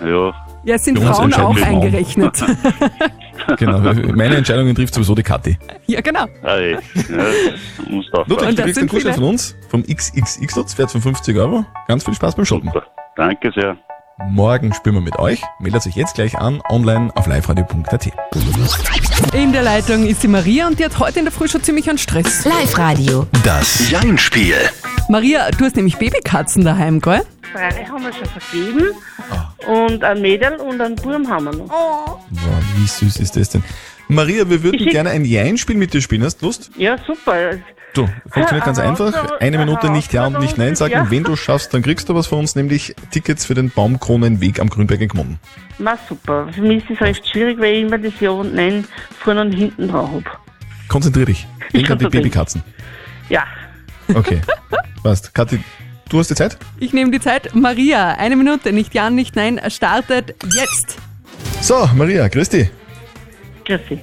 Ja, 0.00 0.32
Ja, 0.64 0.74
es 0.74 0.84
sind 0.84 0.98
uns 0.98 1.16
Frauen 1.16 1.34
auch 1.34 1.60
eingerechnet. 1.60 2.44
Genau. 3.56 3.78
Meine 3.78 4.36
Entscheidungen 4.36 4.74
trifft 4.74 4.92
sowieso 4.92 5.14
die 5.14 5.22
Kathi. 5.22 5.56
ja, 5.86 6.00
genau. 6.02 6.26
hey, 6.42 6.72
ja, 6.72 6.78
musst 7.88 8.10
Ludwig, 8.12 8.12
aufpassen. 8.12 8.32
Und 8.32 8.40
du 8.40 8.54
das 8.56 8.64
kriegst 8.64 8.78
einen 8.78 8.88
Gutschein 8.88 9.14
von 9.14 9.24
uns, 9.24 9.56
vom 9.68 9.82
XXX 9.84 10.56
Lutz, 10.56 10.76
Wert 10.76 10.90
von 10.90 11.00
50 11.00 11.36
Euro. 11.38 11.64
Ganz 11.86 12.04
viel 12.04 12.14
Spaß 12.14 12.34
beim 12.34 12.44
Shoppen. 12.44 12.70
Super. 12.72 12.86
Danke 13.16 13.50
sehr. 13.54 13.76
Morgen 14.28 14.74
spielen 14.74 14.96
wir 14.96 15.00
mit 15.00 15.18
euch. 15.18 15.40
Meldet 15.60 15.86
euch 15.86 15.94
jetzt 15.94 16.14
gleich 16.16 16.36
an, 16.36 16.60
online 16.68 17.10
auf 17.14 17.26
liveradio.at. 17.26 18.10
In 19.32 19.52
der 19.52 19.62
Leitung 19.62 20.06
ist 20.06 20.22
die 20.24 20.28
Maria 20.28 20.66
und 20.66 20.78
die 20.78 20.84
hat 20.84 20.98
heute 20.98 21.20
in 21.20 21.24
der 21.24 21.32
Früh 21.32 21.48
schon 21.48 21.62
ziemlich 21.62 21.88
einen 21.88 21.98
Stress. 21.98 22.44
Live-Radio. 22.44 23.26
Das 23.44 23.88
Jein-Spiel. 23.88 24.56
Maria, 25.08 25.48
du 25.52 25.64
hast 25.64 25.76
nämlich 25.76 25.96
Babykatzen 25.96 26.64
daheim, 26.64 27.00
gell? 27.00 27.22
Drei 27.52 27.84
haben 27.84 28.04
wir 28.04 28.12
schon 28.12 28.26
vergeben. 28.26 28.90
Und 29.66 30.04
ein 30.04 30.20
Mädel 30.20 30.56
und 30.56 30.80
ein 30.80 30.94
Burm 30.94 31.28
haben 31.28 31.46
wir 31.46 31.52
noch. 31.52 31.68
Boah, 31.68 32.20
wie 32.76 32.86
süß 32.86 33.16
ist 33.18 33.36
das 33.36 33.50
denn? 33.50 33.62
Maria, 34.08 34.48
wir 34.48 34.62
würden 34.62 34.86
gerne 34.86 35.10
ein 35.10 35.24
Jein-Spiel 35.24 35.76
mit 35.76 35.92
dir 35.92 36.00
spielen. 36.00 36.24
Hast 36.24 36.40
du 36.40 36.46
Lust? 36.46 36.70
Ja, 36.76 36.96
super. 37.06 37.58
Du, 37.94 38.06
funktioniert 38.30 38.64
ganz 38.64 38.78
einfach. 38.78 39.40
Eine 39.40 39.58
Minute 39.58 39.90
nicht 39.90 40.12
Ja 40.12 40.26
und 40.26 40.38
nicht 40.40 40.58
Nein 40.58 40.76
sagen. 40.76 40.92
Ja. 40.92 41.10
Wenn 41.10 41.24
du 41.24 41.36
schaffst, 41.36 41.72
dann 41.74 41.82
kriegst 41.82 42.08
du 42.08 42.14
was 42.14 42.26
von 42.26 42.40
uns, 42.40 42.54
nämlich 42.54 42.94
Tickets 43.10 43.44
für 43.44 43.54
den 43.54 43.70
Baumkronenweg 43.70 44.60
am 44.60 44.68
Grünberg 44.68 45.00
in 45.00 45.08
Gmunden. 45.08 45.40
Na 45.78 45.98
super. 46.08 46.48
Für 46.52 46.62
mich 46.62 46.84
ist 46.84 46.96
es 46.96 47.00
recht 47.00 47.26
schwierig, 47.28 47.58
weil 47.58 47.74
ich 47.74 47.82
immer 47.82 47.98
das 47.98 48.12
Ja 48.20 48.30
und 48.30 48.54
Nein 48.54 48.84
vorne 49.18 49.40
und 49.42 49.52
hinten 49.52 49.88
drauf 49.88 50.10
habe. 50.10 50.24
Konzentrier 50.88 51.26
dich. 51.26 51.46
Denk 51.72 51.90
an 51.90 51.98
die. 51.98 52.06
Babykatzen. 52.06 52.62
Ja. 53.28 53.44
Okay. 54.14 54.40
Passt. 55.02 55.34
Kathi, 55.34 55.60
du 56.08 56.18
hast 56.18 56.30
die 56.30 56.34
Zeit? 56.34 56.56
Ich 56.80 56.92
nehme 56.92 57.10
die 57.10 57.20
Zeit. 57.20 57.54
Maria, 57.54 58.12
eine 58.14 58.36
Minute, 58.36 58.72
nicht 58.72 58.94
Ja, 58.94 59.10
nicht 59.10 59.36
Nein, 59.36 59.60
startet 59.68 60.34
jetzt. 60.54 60.96
So, 61.60 61.88
Maria, 61.94 62.28
grüß 62.28 62.48
dich. 62.48 62.68
Grüß 63.66 63.80
dich. 63.90 64.00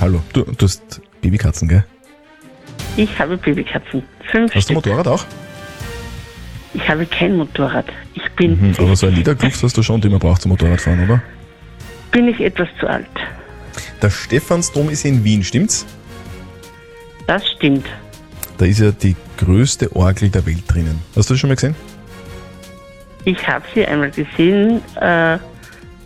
Hallo. 0.00 0.20
Du, 0.32 0.42
du 0.44 0.64
hast 0.66 1.00
Babykatzen, 1.20 1.68
gell? 1.68 1.84
Ich 2.96 3.18
habe 3.18 3.36
Babykatzen. 3.36 4.02
Fünf 4.30 4.54
Hast 4.54 4.68
du 4.68 4.74
Stück. 4.74 4.86
Motorrad 4.86 5.08
auch? 5.08 5.24
Ich 6.74 6.88
habe 6.88 7.04
kein 7.06 7.36
Motorrad. 7.36 7.86
Ich 8.14 8.28
bin, 8.32 8.58
Mhm, 8.60 8.74
aber 8.78 8.96
so 8.96 9.06
ein 9.06 9.14
Ledergluft 9.14 9.62
hast 9.62 9.76
du 9.76 9.82
schon, 9.82 10.00
den 10.00 10.10
man 10.10 10.20
braucht 10.20 10.42
zum 10.42 10.50
Motorradfahren, 10.50 11.04
oder? 11.04 11.22
bin 12.10 12.28
ich 12.28 12.40
etwas 12.40 12.68
zu 12.78 12.86
alt. 12.86 13.06
Der 14.02 14.10
Stephansdom 14.10 14.90
ist 14.90 15.04
in 15.06 15.24
Wien, 15.24 15.42
stimmt's? 15.42 15.86
Das 17.26 17.46
stimmt. 17.48 17.86
Da 18.58 18.66
ist 18.66 18.80
ja 18.80 18.92
die 18.92 19.16
größte 19.38 19.94
Orgel 19.96 20.28
der 20.28 20.46
Welt 20.46 20.64
drinnen. 20.68 21.00
Hast 21.16 21.30
du 21.30 21.34
das 21.34 21.40
schon 21.40 21.48
mal 21.48 21.54
gesehen? 21.54 21.74
Ich 23.24 23.46
habe 23.46 23.64
sie 23.74 23.86
einmal 23.86 24.10
gesehen 24.10 24.80
äh, 24.96 25.38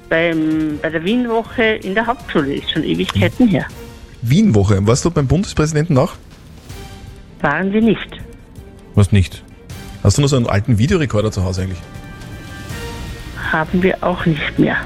beim, 0.09 0.79
bei 0.81 0.91
der 0.91 1.05
Wienwoche 1.05 1.63
in 1.63 1.95
der 1.95 2.07
Hauptschule. 2.07 2.55
Ist 2.55 2.71
schon 2.71 2.85
Ewigkeiten 2.85 3.49
her. 3.49 3.67
Wienwoche. 4.23 4.87
Warst 4.87 5.05
du 5.05 5.11
beim 5.11 5.27
Bundespräsidenten 5.27 5.97
auch? 5.99 6.15
Waren 7.41 7.73
wir 7.73 7.83
nicht. 7.83 8.21
Was 8.95 9.13
nicht? 9.13 9.43
Hast 10.03 10.19
du 10.19 10.23
noch 10.23 10.29
so 10.29 10.37
einen 10.37 10.47
alten 10.47 10.79
Videorekorder 10.79 11.33
zu 11.33 11.45
Hause 11.45 11.63
eigentlich? 11.63 11.81
Haben 13.53 13.83
wir 13.83 14.03
auch 14.03 14.25
nicht 14.27 14.59
mehr. 14.59 14.77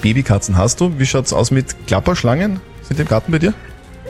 Babykatzen 0.00 0.56
hast 0.56 0.80
du? 0.80 0.98
Wie 0.98 1.06
schaut's 1.06 1.32
aus 1.32 1.50
mit 1.50 1.86
Klapperschlangen? 1.86 2.60
Sind 2.82 2.98
die 2.98 3.02
im 3.02 3.08
Garten 3.08 3.32
bei 3.32 3.38
dir? 3.38 3.54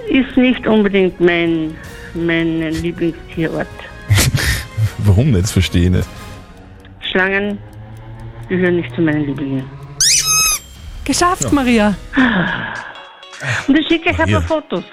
Ist 0.09 0.37
nicht 0.37 0.67
unbedingt 0.67 1.21
mein, 1.21 1.75
mein 2.15 2.61
Lieblingstierort. 2.61 3.67
Warum 4.99 5.31
nicht? 5.31 5.45
Das 5.45 5.53
verstehe 5.53 5.85
ich 5.85 5.91
nicht. 5.91 6.09
Schlangen 7.11 7.59
gehören 8.49 8.77
nicht 8.77 8.95
zu 8.95 9.01
meinen 9.01 9.27
Lieblingen. 9.27 9.65
Geschafft, 11.05 11.53
Maria. 11.53 11.95
Und 13.67 13.79
ich 13.79 13.87
schicke 13.89 14.11
euch 14.11 14.21
ein 14.21 14.31
paar 14.31 14.43
Fotos. 14.43 14.85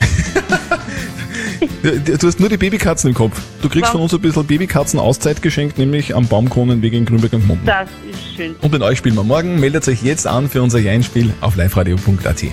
Du 1.82 2.26
hast 2.26 2.40
nur 2.40 2.48
die 2.48 2.56
Babykatzen 2.56 3.08
im 3.10 3.14
Kopf. 3.14 3.40
Du 3.60 3.68
kriegst 3.68 3.86
Ja. 3.86 3.92
von 3.92 4.00
uns 4.02 4.12
ein 4.14 4.20
bisschen 4.20 4.46
Babykatzen-Auszeit 4.46 5.42
geschenkt, 5.42 5.78
nämlich 5.78 6.14
am 6.14 6.26
Baumkronenweg 6.26 6.92
in 6.92 7.04
Grünberg 7.04 7.32
und 7.34 7.46
Munden. 7.46 7.66
Das 7.66 7.88
ist 8.10 8.36
schön. 8.36 8.54
Und 8.60 8.72
mit 8.72 8.82
euch 8.82 8.98
spielen 8.98 9.14
wir 9.14 9.24
morgen. 9.24 9.60
Meldet 9.60 9.86
euch 9.88 10.02
jetzt 10.02 10.26
an 10.26 10.48
für 10.48 10.62
unser 10.62 10.78
Jeinspiel 10.78 11.32
auf 11.40 11.56
liveradio.at. 11.56 12.44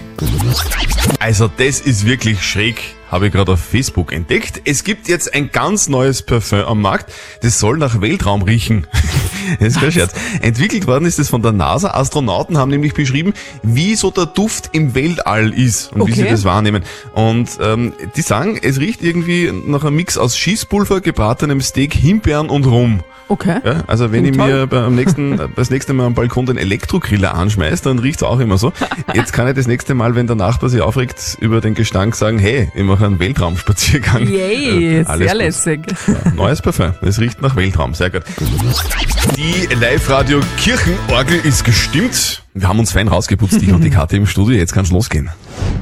Also 1.20 1.50
das 1.58 1.80
ist 1.82 2.06
wirklich 2.06 2.44
schräg, 2.44 2.96
habe 3.12 3.28
ich 3.28 3.34
gerade 3.34 3.54
auf 3.54 3.60
Facebook 3.60 4.14
entdeckt. 4.14 4.62
Es 4.66 4.84
gibt 4.84 5.08
jetzt 5.08 5.34
ein 5.34 5.52
ganz 5.52 5.90
neues 5.90 6.22
Parfum 6.22 6.60
am 6.62 6.82
Markt, 6.82 7.12
das 7.42 7.60
soll 7.60 7.78
nach 7.78 8.02
Weltraum 8.02 8.42
riechen. 8.44 8.86
Das 9.60 9.70
ist 9.70 9.80
kein 9.80 9.92
Scherz. 9.92 10.14
Entwickelt 10.42 10.86
worden 10.86 11.06
ist 11.06 11.18
es 11.18 11.30
von 11.30 11.42
der 11.42 11.52
NASA. 11.54 11.90
Astronauten 11.96 12.60
haben 12.60 12.70
nämlich 12.70 12.94
beschrieben, 12.94 13.34
wie 13.64 13.96
so 13.96 14.12
der 14.12 14.28
Duft 14.28 14.70
im 14.74 14.94
Weltall 14.94 15.52
ist 15.56 15.92
und 15.92 16.06
wie 16.06 16.12
sie 16.12 16.22
Okay. 16.22 16.30
das 16.30 16.44
wahrnehmen. 16.44 16.84
Und 17.16 17.50
ähm, 17.60 17.94
die 18.16 18.22
sagen, 18.22 18.60
es 18.62 18.80
riecht 18.80 18.99
irgendwie 19.02 19.52
nach 19.66 19.84
einem 19.84 19.96
Mix 19.96 20.18
aus 20.18 20.38
Schießpulver, 20.38 21.02
gebratenem 21.02 21.62
Steak, 21.62 21.94
Himbeeren 21.94 22.50
und 22.50 22.66
Rum. 22.66 23.02
Okay. 23.32 23.60
Ja, 23.64 23.84
also 23.86 24.12
wenn 24.12 24.24
Klingt 24.24 24.38
ich 24.38 24.42
mir 24.44 24.66
beim 24.66 24.96
nächsten, 24.96 25.40
das 25.56 25.70
nächste 25.70 25.94
Mal 25.94 26.08
am 26.08 26.16
Balkon 26.16 26.48
den 26.48 26.58
Elektrogriller 26.58 27.36
anschmeiß, 27.36 27.84
dann 27.84 28.00
riecht's 28.00 28.24
auch 28.24 28.40
immer 28.40 28.58
so. 28.58 28.74
Jetzt 29.14 29.34
kann 29.34 29.48
ich 29.48 29.54
das 29.54 29.68
nächste 29.68 29.94
Mal, 29.94 30.16
wenn 30.16 30.26
der 30.26 30.36
Nachbar 30.36 30.70
sich 30.70 30.82
aufregt 30.82 31.38
über 31.40 31.62
den 31.62 31.76
Gestank, 31.76 32.16
sagen, 32.16 32.40
hey, 32.40 32.72
ich 32.74 32.84
mache 32.84 33.06
einen 33.06 33.20
Weltraumspaziergang. 33.20 34.28
Yay, 34.28 35.00
Äh, 35.02 35.04
sehr 35.06 35.28
gut. 35.28 35.36
lässig. 35.36 35.80
Ja, 36.08 36.32
neues 36.36 36.62
Parfum. 36.64 36.94
Es 37.04 37.20
riecht 37.20 37.40
nach 37.42 37.56
Weltraum. 37.56 37.94
Sehr 37.94 38.10
gut. 38.10 38.24
Die 39.38 39.68
Live-Radio 39.76 40.40
Kirchenorgel 40.58 41.40
ist 41.44 41.64
gestimmt. 41.64 42.44
Wir 42.56 42.68
haben 42.68 42.80
uns 42.80 42.92
fein 42.92 43.08
rausgeputzt, 43.08 43.62
ich 43.62 43.72
und 43.72 43.84
die 43.84 43.90
Karte 43.92 44.18
im 44.18 44.26
Studio. 44.26 44.58
Jetzt 44.58 44.74
kann's 44.74 44.90
losgehen. 44.90 45.30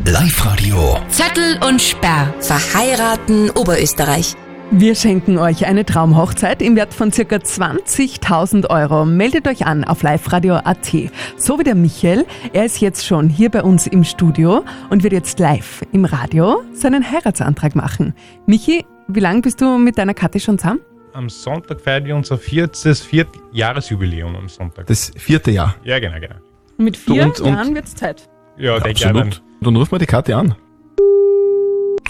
Live-Radio. 0.06 0.98
Zettel 1.10 1.60
und 1.68 1.82
Sperr. 1.82 2.34
Verheiraten 2.40 3.50
Oberösterreich. 3.52 4.36
Wir 4.72 4.96
schenken 4.96 5.38
euch 5.38 5.66
eine 5.66 5.86
Traumhochzeit 5.86 6.62
im 6.62 6.76
Wert 6.76 6.94
von 6.94 7.12
circa 7.12 7.38
20.000 7.38 8.70
Euro. 8.70 9.06
Meldet 9.06 9.48
euch 9.48 9.66
an 9.66 9.84
auf 9.86 10.04
liveradio.at. 10.04 10.92
So 11.38 11.58
wie 11.60 11.64
der 11.64 11.76
Michael. 11.76 12.26
Er 12.54 12.66
ist 12.66 12.82
jetzt 12.82 13.06
schon 13.06 13.30
hier 13.30 13.50
bei 13.50 13.64
uns 13.64 13.88
im 13.88 14.04
Studio 14.04 14.66
und 14.90 15.04
wird 15.04 15.14
jetzt 15.14 15.40
live 15.40 15.82
im 15.94 16.06
Radio 16.06 16.62
seinen 16.74 17.10
Heiratsantrag 17.10 17.76
machen. 17.76 18.14
Michi, 18.46 18.86
wie 19.08 19.20
lange 19.22 19.42
bist 19.42 19.62
du 19.62 19.78
mit 19.78 19.98
deiner 19.98 20.14
Kathi 20.14 20.40
schon 20.40 20.58
zusammen? 20.60 20.82
Am 21.14 21.30
Sonntag 21.30 21.80
feiern 21.82 22.06
wir 22.06 22.16
unser 22.16 22.38
viertes 22.38 23.02
Viertjahresjubiläum 23.02 24.36
am 24.36 24.50
Sonntag. 24.50 24.86
Das 24.88 25.12
vierte 25.18 25.52
Jahr. 25.52 25.76
Ja, 25.84 26.00
genau, 26.00 26.20
genau. 26.20 26.36
Mit 26.78 26.98
vier 26.98 27.24
und- 27.24 27.40
und- 27.40 27.54
Jahren 27.54 27.74
wird's 27.74 27.96
Zeit. 27.96 28.28
Ja, 28.58 28.80
denke 28.80 29.04
ich. 29.30 29.42
Dann 29.62 29.76
rufen 29.76 29.92
wir 29.92 30.00
die 30.00 30.06
Karte 30.06 30.36
an. 30.36 30.56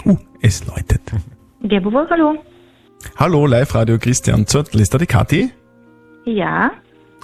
Uh, 0.04 0.16
es 0.40 0.66
läutet. 0.66 1.00
Geborburg, 1.62 2.08
hallo. 2.10 2.36
Hallo, 3.16 3.46
Live-Radio 3.46 3.98
Christian 3.98 4.46
Zörtl. 4.46 4.80
Ist 4.80 4.92
da 4.94 4.98
die 4.98 5.06
Kathi? 5.06 5.50
Ja. 6.24 6.70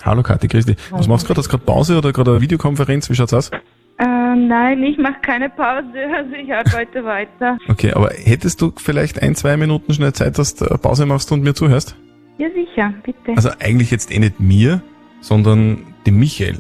Hallo 0.02 0.22
Kathi, 0.22 0.48
grüß 0.48 0.66
dich. 0.66 0.76
Was 0.90 1.08
machst 1.08 1.24
du 1.24 1.28
gerade? 1.28 1.38
Hast 1.40 1.46
du 1.46 1.50
gerade 1.50 1.64
Pause 1.64 1.98
oder 1.98 2.12
gerade 2.12 2.32
eine 2.32 2.40
Videokonferenz? 2.40 3.10
Wie 3.10 3.14
schaut's 3.14 3.32
aus? 3.34 3.50
Äh, 3.50 4.06
nein, 4.06 4.82
ich 4.82 4.98
mache 4.98 5.20
keine 5.22 5.50
Pause, 5.50 5.92
also 6.16 6.34
ich 6.34 6.52
arbeite 6.52 7.04
weiter. 7.04 7.58
Okay, 7.68 7.92
aber 7.92 8.10
hättest 8.10 8.60
du 8.60 8.72
vielleicht 8.76 9.22
ein, 9.22 9.34
zwei 9.34 9.56
Minuten 9.56 9.94
schnell 9.94 10.12
Zeit, 10.12 10.38
dass 10.38 10.54
du 10.56 10.66
Pause 10.78 11.06
machst 11.06 11.30
und 11.32 11.42
mir 11.42 11.54
zuhörst? 11.54 11.96
Ja, 12.38 12.48
sicher, 12.50 12.92
bitte. 13.04 13.32
Also 13.36 13.50
eigentlich 13.60 13.92
jetzt 13.92 14.12
eh 14.12 14.18
nicht 14.18 14.40
mir, 14.40 14.82
sondern 15.20 15.86
dem 16.06 16.18
Michael. 16.18 16.58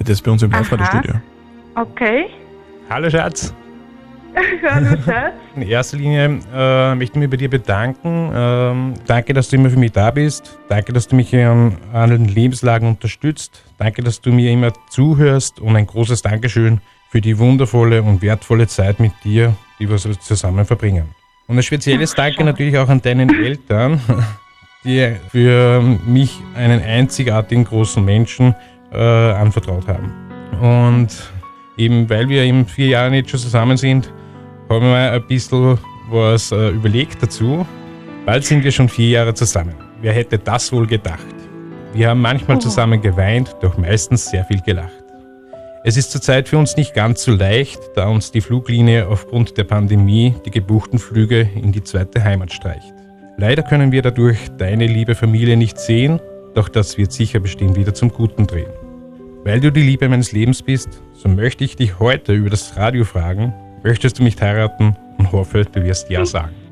Der 0.00 0.12
ist 0.12 0.22
bei 0.22 0.30
uns 0.30 0.42
im 0.42 0.50
Live-Radio-Studio. 0.50 1.14
Okay. 1.74 2.26
Hallo 2.88 3.10
Schatz. 3.10 3.54
Hallo, 4.70 4.96
Schatz. 5.04 5.34
In 5.56 5.62
erster 5.62 5.96
Linie 5.96 6.40
äh, 6.54 6.94
möchte 6.94 7.14
ich 7.14 7.20
mich 7.20 7.30
bei 7.30 7.36
dir 7.36 7.50
bedanken. 7.50 8.30
Ähm, 8.34 8.94
danke, 9.06 9.34
dass 9.34 9.48
du 9.48 9.56
immer 9.56 9.70
für 9.70 9.78
mich 9.78 9.92
da 9.92 10.10
bist. 10.10 10.58
Danke, 10.68 10.92
dass 10.92 11.06
du 11.06 11.16
mich 11.16 11.32
in 11.32 11.76
allen 11.92 12.26
Lebenslagen 12.26 12.88
unterstützt. 12.88 13.62
Danke, 13.78 14.02
dass 14.02 14.20
du 14.20 14.32
mir 14.32 14.50
immer 14.50 14.72
zuhörst. 14.90 15.60
Und 15.60 15.76
ein 15.76 15.86
großes 15.86 16.22
Dankeschön 16.22 16.80
für 17.10 17.20
die 17.20 17.38
wundervolle 17.38 18.02
und 18.02 18.22
wertvolle 18.22 18.66
Zeit 18.66 19.00
mit 19.00 19.12
dir, 19.22 19.54
die 19.78 19.88
wir 19.88 19.98
so 19.98 20.14
zusammen 20.14 20.64
verbringen. 20.64 21.14
Und 21.46 21.58
ein 21.58 21.62
spezielles 21.62 22.14
Danke 22.14 22.44
natürlich 22.44 22.78
auch 22.78 22.88
an 22.88 23.02
deinen 23.02 23.28
Eltern, 23.44 24.00
die 24.84 25.14
für 25.30 25.82
mich 26.06 26.40
einen 26.54 26.82
einzigartigen 26.82 27.64
großen 27.64 28.02
Menschen 28.02 28.54
äh, 28.92 28.96
anvertraut 28.96 29.86
haben. 29.88 30.12
Und 30.60 31.08
eben 31.76 32.08
weil 32.10 32.28
wir 32.28 32.42
eben 32.42 32.66
vier 32.66 32.88
Jahre 32.88 33.14
jetzt 33.14 33.30
schon 33.30 33.40
zusammen 33.40 33.76
sind, 33.76 34.12
haben 34.68 34.86
wir 34.86 35.12
ein 35.12 35.26
bisschen 35.26 35.78
was 36.10 36.52
äh, 36.52 36.68
überlegt 36.70 37.22
dazu. 37.22 37.66
Bald 38.26 38.44
sind 38.44 38.62
wir 38.64 38.70
schon 38.70 38.88
vier 38.88 39.08
Jahre 39.08 39.34
zusammen. 39.34 39.74
Wer 40.00 40.12
hätte 40.12 40.38
das 40.38 40.72
wohl 40.72 40.86
gedacht? 40.86 41.26
Wir 41.94 42.08
haben 42.08 42.20
manchmal 42.20 42.56
Oh. 42.56 42.60
zusammen 42.60 43.00
geweint, 43.00 43.54
doch 43.60 43.76
meistens 43.76 44.30
sehr 44.30 44.44
viel 44.44 44.60
gelacht. 44.60 44.92
Es 45.84 45.96
ist 45.96 46.12
zurzeit 46.12 46.48
für 46.48 46.58
uns 46.58 46.76
nicht 46.76 46.94
ganz 46.94 47.24
so 47.24 47.32
leicht, 47.32 47.80
da 47.96 48.06
uns 48.06 48.30
die 48.30 48.40
Fluglinie 48.40 49.08
aufgrund 49.08 49.58
der 49.58 49.64
Pandemie 49.64 50.34
die 50.46 50.50
gebuchten 50.50 50.98
Flüge 50.98 51.48
in 51.56 51.72
die 51.72 51.82
zweite 51.82 52.22
Heimat 52.22 52.52
streicht. 52.52 52.94
Leider 53.36 53.62
können 53.62 53.90
wir 53.90 54.02
dadurch 54.02 54.38
deine 54.58 54.86
liebe 54.86 55.14
Familie 55.16 55.56
nicht 55.56 55.78
sehen, 55.78 56.20
doch 56.54 56.68
das 56.68 56.98
wird 56.98 57.12
sicher 57.12 57.40
bestimmt 57.40 57.76
wieder 57.76 57.94
zum 57.94 58.10
Guten 58.10 58.46
drehen. 58.46 58.70
Weil 59.44 59.58
du 59.58 59.72
die 59.72 59.82
Liebe 59.82 60.08
meines 60.08 60.30
Lebens 60.30 60.62
bist, 60.62 61.02
so 61.14 61.28
möchte 61.28 61.64
ich 61.64 61.74
dich 61.74 61.98
heute 61.98 62.32
über 62.32 62.48
das 62.48 62.76
Radio 62.76 63.02
fragen, 63.04 63.52
möchtest 63.82 64.20
du 64.20 64.22
mich 64.22 64.40
heiraten 64.40 64.96
und 65.18 65.32
hoffe, 65.32 65.64
du 65.64 65.82
wirst 65.82 66.08
Ja 66.10 66.24
sagen. 66.24 66.54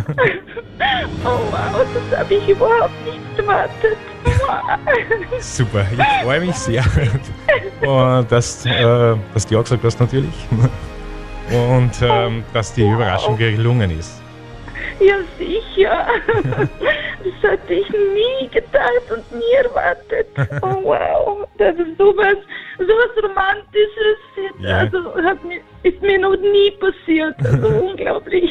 Oh 1.25 1.39
wow, 1.51 1.85
das 1.93 2.19
habe 2.19 2.33
ich 2.35 2.47
überhaupt 2.47 2.91
nicht 3.05 3.37
erwartet. 3.37 3.97
Super, 5.39 5.85
ich 5.91 6.23
freue 6.23 6.39
mich 6.39 6.55
sehr, 6.55 6.83
und 7.81 8.31
dass, 8.31 8.65
äh, 8.65 9.15
dass 9.33 9.45
du 9.45 9.55
ja 9.55 9.61
gesagt 9.61 9.83
hast 9.83 9.99
natürlich 9.99 10.47
und 11.51 11.91
ähm, 12.01 12.43
dass 12.53 12.73
die 12.73 12.89
Überraschung 12.89 13.37
gelungen 13.37 13.91
ist. 13.91 14.21
Ja, 14.99 15.15
sicher. 15.37 16.07
Das 17.21 17.51
hatte 17.51 17.73
ich 17.73 17.89
nie 17.89 18.47
gedacht 18.47 19.11
und 19.13 19.37
nie 19.37 19.53
erwartet. 19.63 20.27
Oh 20.61 20.81
wow, 20.83 21.47
das 21.57 21.75
ist 21.75 21.97
sowas, 21.97 22.37
sowas 22.77 23.23
Romantisches. 23.23 24.19
Jetzt, 24.37 24.59
Ja. 24.61 24.77
Also 24.77 25.15
hat 25.15 25.43
mir, 25.43 25.59
ist 25.83 26.01
mir 26.01 26.17
noch 26.17 26.35
nie 26.37 26.71
passiert. 26.79 27.35
Also 27.43 27.67
unglaublich. 27.89 28.49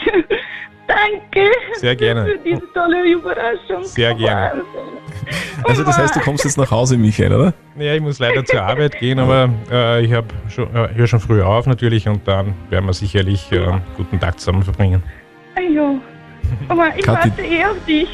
Danke 0.87 1.51
Sehr 1.75 1.97
gerne. 1.97 2.27
für 2.27 2.39
diese 2.39 2.63
tolle 2.73 3.05
Überraschung. 3.11 3.85
Sehr 3.85 4.15
gerne. 4.15 4.63
Wahnsinn. 4.63 5.65
Also 5.65 5.85
das 5.85 5.99
heißt, 5.99 6.17
du 6.17 6.21
kommst 6.21 6.45
jetzt 6.45 6.57
nach 6.59 6.71
Hause, 6.71 6.97
Michael, 6.97 7.33
oder? 7.35 7.55
Ja, 7.79 7.95
ich 7.95 8.01
muss 8.01 8.19
leider 8.19 8.45
zur 8.45 8.63
Arbeit 8.63 8.99
gehen, 8.99 9.19
aber 9.19 9.51
äh, 9.71 10.05
ich 10.05 10.13
hab 10.13 10.25
schon, 10.49 10.75
äh, 10.75 10.89
höre 10.95 11.07
schon 11.07 11.21
früh 11.21 11.43
auf 11.43 11.67
natürlich 11.67 12.09
und 12.09 12.27
dann 12.29 12.55
werden 12.71 12.87
wir 12.87 12.93
sicherlich 12.95 13.51
äh, 13.53 13.59
einen 13.59 13.83
guten 13.97 14.21
Tag 14.21 14.39
zusammen 14.41 14.63
verbringen. 14.63 15.03
Jo. 15.75 15.99
Aber 16.69 16.89
ich 16.97 17.05
Kathi- 17.05 17.31
warte 17.31 17.43
eh 17.43 17.65
auf 17.65 17.85
dich. 17.87 18.09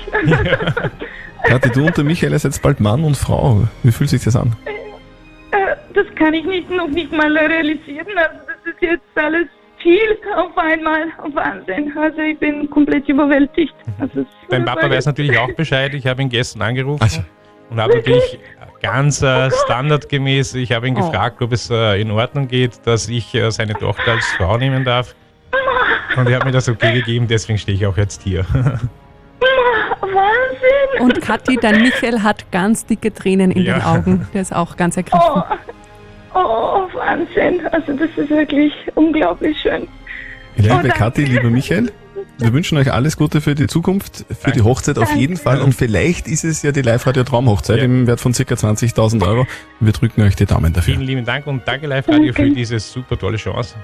Kathi, 1.45 1.71
du 1.71 1.87
und 1.87 1.97
der 1.97 2.05
Michael 2.05 2.33
ihr 2.33 2.39
seid 2.39 2.61
bald 2.63 2.81
Mann 2.81 3.05
und 3.05 3.17
Frau. 3.17 3.67
Wie 3.83 3.93
fühlt 3.93 4.11
sich 4.11 4.25
das 4.25 4.37
an? 4.37 4.55
Äh, 5.51 5.77
das 5.93 6.07
kann 6.17 6.35
ich 6.35 6.45
nicht, 6.45 6.71
noch 6.71 6.89
nicht 6.89 7.13
mal 7.13 7.37
realisieren. 7.37 8.07
Also 8.17 8.39
das 8.47 8.75
ist 8.75 8.81
jetzt 8.83 9.03
alles 9.17 9.47
viel 9.83 10.17
auf 10.37 10.57
einmal. 10.57 11.07
Wahnsinn. 11.35 11.93
Also 11.97 12.21
ich 12.21 12.39
bin 12.39 12.69
komplett 12.71 13.09
überwältigt. 13.09 13.75
Also 14.01 14.21
es 14.23 14.27
Dein 14.49 14.65
Papa 14.65 14.89
weiß 14.89 15.07
natürlich 15.07 15.37
auch 15.39 15.53
Bescheid. 15.53 15.93
Ich 15.95 16.07
habe 16.07 16.23
ihn 16.23 16.29
gestern 16.31 16.63
angerufen 16.63 17.25
und 17.71 17.81
habe 17.81 17.95
natürlich 17.97 18.39
ganz 18.83 19.23
äh, 19.23 19.51
standardgemäß, 19.65 20.55
ich 20.57 20.73
habe 20.73 20.87
ihn 20.89 20.95
Oh. 20.97 21.01
gefragt, 21.11 21.41
ob 21.41 21.53
es 21.53 21.71
äh, 21.71 22.01
in 22.01 22.11
Ordnung 22.11 22.49
geht, 22.49 22.87
dass 22.87 23.09
ich 23.09 23.35
äh, 23.35 23.51
seine 23.51 23.73
Tochter 23.75 24.13
als 24.13 24.27
Frau 24.37 24.59
nehmen 24.59 24.85
darf. 24.85 25.15
Und 26.17 26.29
er 26.29 26.37
hat 26.37 26.45
mir 26.45 26.53
das 26.53 26.69
okay 26.69 26.93
gegeben, 26.95 27.27
deswegen 27.29 27.59
stehe 27.59 27.77
ich 27.77 27.87
auch 27.87 27.97
jetzt 27.97 28.23
hier. 28.23 28.45
Wahnsinn. 30.01 31.01
Und 31.01 31.21
Kathi, 31.21 31.57
dein 31.61 31.83
Michael 31.83 32.23
hat 32.23 32.51
ganz 32.53 32.87
dicke 32.87 33.13
Tränen 33.13 33.51
in 33.51 33.63
Ja. 33.65 33.75
den 33.79 33.83
Augen. 33.83 34.29
Der 34.33 34.43
ist 34.43 34.55
auch 34.55 34.77
ganz 34.77 34.97
ergriffen. 34.97 35.21
Oh, 36.35 36.39
oh, 36.39 36.89
Wahnsinn. 36.95 37.67
Also 37.73 37.93
das 37.95 38.11
ist 38.17 38.31
wirklich 38.31 38.73
unglaublich 38.95 39.59
schön. 39.61 39.89
Liebe 40.57 40.73
Oh, 40.73 40.77
danke. 40.83 40.89
Kathi, 40.91 41.25
lieber 41.25 41.51
Michael, 41.51 41.91
wir 42.39 42.53
wünschen 42.53 42.79
euch 42.79 42.93
alles 42.93 43.17
Gute 43.17 43.41
für 43.41 43.55
die 43.57 43.67
Zukunft, 43.67 44.25
für 44.41 44.53
die 44.53 44.63
Hochzeit 44.63 44.99
auf 44.99 45.07
Danke. 45.09 45.21
jeden 45.21 45.37
Fall. 45.37 45.61
Und 45.61 45.75
vielleicht 45.75 46.29
ist 46.29 46.45
es 46.45 46.63
ja 46.63 46.71
die 46.73 46.83
Live-Radio-Traumhochzeit 46.83 47.79
Ja. 47.79 47.85
im 47.85 48.07
Wert 48.07 48.21
von 48.21 48.33
ca. 48.33 48.55
20.000 48.57 49.23
Euro. 49.27 49.47
Wir 49.81 49.93
drücken 49.93 50.23
euch 50.23 50.37
die 50.37 50.47
Daumen 50.47 50.73
dafür. 50.73 50.95
Vielen 50.95 51.07
lieben 51.07 51.25
Dank 51.25 51.47
und 51.49 51.67
danke 51.67 51.87
Live 51.89 52.07
Radio 52.09 52.27
Danke. 52.33 52.43
für 52.43 52.51
diese 52.51 52.79
super 52.79 53.19
tolle 53.19 53.37
Chance. 53.37 53.75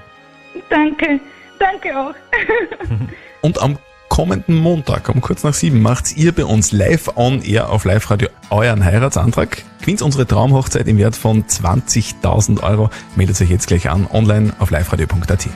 Danke. 0.69 1.19
Danke 1.61 1.95
auch. 1.95 2.15
Und 3.41 3.61
am 3.61 3.77
kommenden 4.09 4.55
Montag 4.55 5.07
um 5.09 5.21
kurz 5.21 5.43
nach 5.43 5.53
sieben 5.53 5.81
macht 5.81 6.17
ihr 6.17 6.33
bei 6.33 6.43
uns 6.43 6.71
live 6.71 7.15
on 7.15 7.41
air 7.43 7.69
auf 7.69 7.85
Live-Radio 7.85 8.29
euren 8.49 8.83
Heiratsantrag. 8.83 9.63
Gewinnt 9.79 10.01
unsere 10.01 10.27
Traumhochzeit 10.27 10.87
im 10.87 10.97
Wert 10.97 11.15
von 11.15 11.45
20.000 11.45 12.61
Euro. 12.61 12.89
Meldet 13.15 13.39
euch 13.39 13.49
jetzt 13.49 13.67
gleich 13.67 13.89
an, 13.89 14.07
online 14.11 14.53
auf 14.59 14.71
liveradio.at. 14.71 15.47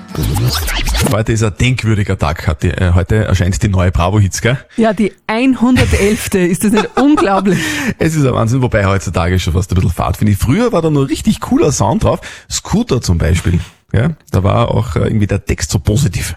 Heute 1.12 1.34
ist 1.34 1.44
ein 1.44 1.54
denkwürdiger 1.60 2.18
Tag. 2.18 2.48
Hat 2.48 2.64
die, 2.64 2.70
äh, 2.70 2.94
heute 2.94 3.26
erscheint 3.26 3.62
die 3.62 3.68
neue 3.68 3.92
Bravo-Hits, 3.92 4.42
gell? 4.42 4.58
Ja, 4.78 4.94
die 4.94 5.12
111. 5.28 6.36
ist 6.36 6.64
das 6.64 6.72
nicht 6.72 6.90
unglaublich? 6.98 7.60
Es 7.98 8.16
ist 8.16 8.26
ein 8.26 8.34
Wahnsinn, 8.34 8.62
wobei 8.62 8.86
heutzutage 8.86 9.40
schon 9.40 9.54
fast 9.54 9.72
ein 9.72 9.76
bisschen 9.76 9.92
Fahrt 9.92 10.18
finde 10.18 10.34
ich. 10.34 10.38
Früher 10.38 10.72
war 10.72 10.82
da 10.82 10.90
noch 10.90 11.10
richtig 11.10 11.42
cooler 11.42 11.72
Sound 11.72 12.04
drauf. 12.04 12.22
Scooter 12.50 13.02
zum 13.02 13.18
Beispiel. 13.18 13.60
Ja, 13.96 14.10
da 14.30 14.44
war 14.44 14.72
auch 14.72 14.98
äh, 14.98 15.00
irgendwie 15.00 15.26
der 15.26 15.46
Text 15.46 15.72
so 15.72 15.80
positiv. 15.80 16.36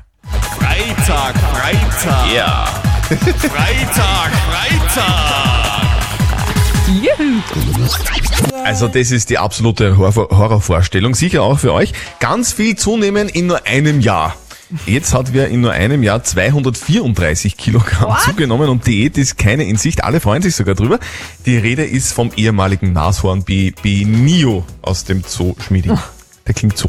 Freitag, 0.58 1.34
Freitag. 1.52 2.32
Ja. 2.32 2.66
Freitag, 3.08 4.32
Freitag. 4.48 5.88
Also 8.64 8.86
das 8.86 9.10
ist 9.10 9.30
die 9.30 9.38
absolute 9.38 9.98
Horror 9.98 10.28
Horrorvorstellung, 10.30 11.16
sicher 11.16 11.42
auch 11.42 11.58
für 11.58 11.72
euch. 11.72 11.92
Ganz 12.20 12.52
viel 12.52 12.76
zunehmen 12.76 13.28
in 13.28 13.48
nur 13.48 13.66
einem 13.66 14.00
Jahr. 14.00 14.36
Jetzt 14.86 15.14
hat 15.14 15.32
wer 15.32 15.48
in 15.48 15.62
nur 15.62 15.72
einem 15.72 16.02
Jahr 16.04 16.22
234 16.22 17.56
Kilogramm 17.56 18.16
zugenommen 18.24 18.68
und 18.68 18.86
Diät 18.86 19.18
ist 19.18 19.36
keine 19.36 19.64
in 19.64 19.76
Sicht. 19.76 20.04
Alle 20.04 20.20
freuen 20.20 20.42
sich 20.42 20.54
sogar 20.54 20.76
drüber. 20.76 21.00
Die 21.44 21.56
Rede 21.56 21.84
ist 21.84 22.12
vom 22.12 22.30
ehemaligen 22.36 22.92
Nashorn 22.92 23.42
B 23.42 23.72
Nio 23.82 24.64
aus 24.82 25.04
dem 25.04 25.24
Zoo 25.26 25.56
Schmieding. 25.58 25.98
Der 26.46 26.54
klingt 26.54 26.78
so. 26.78 26.88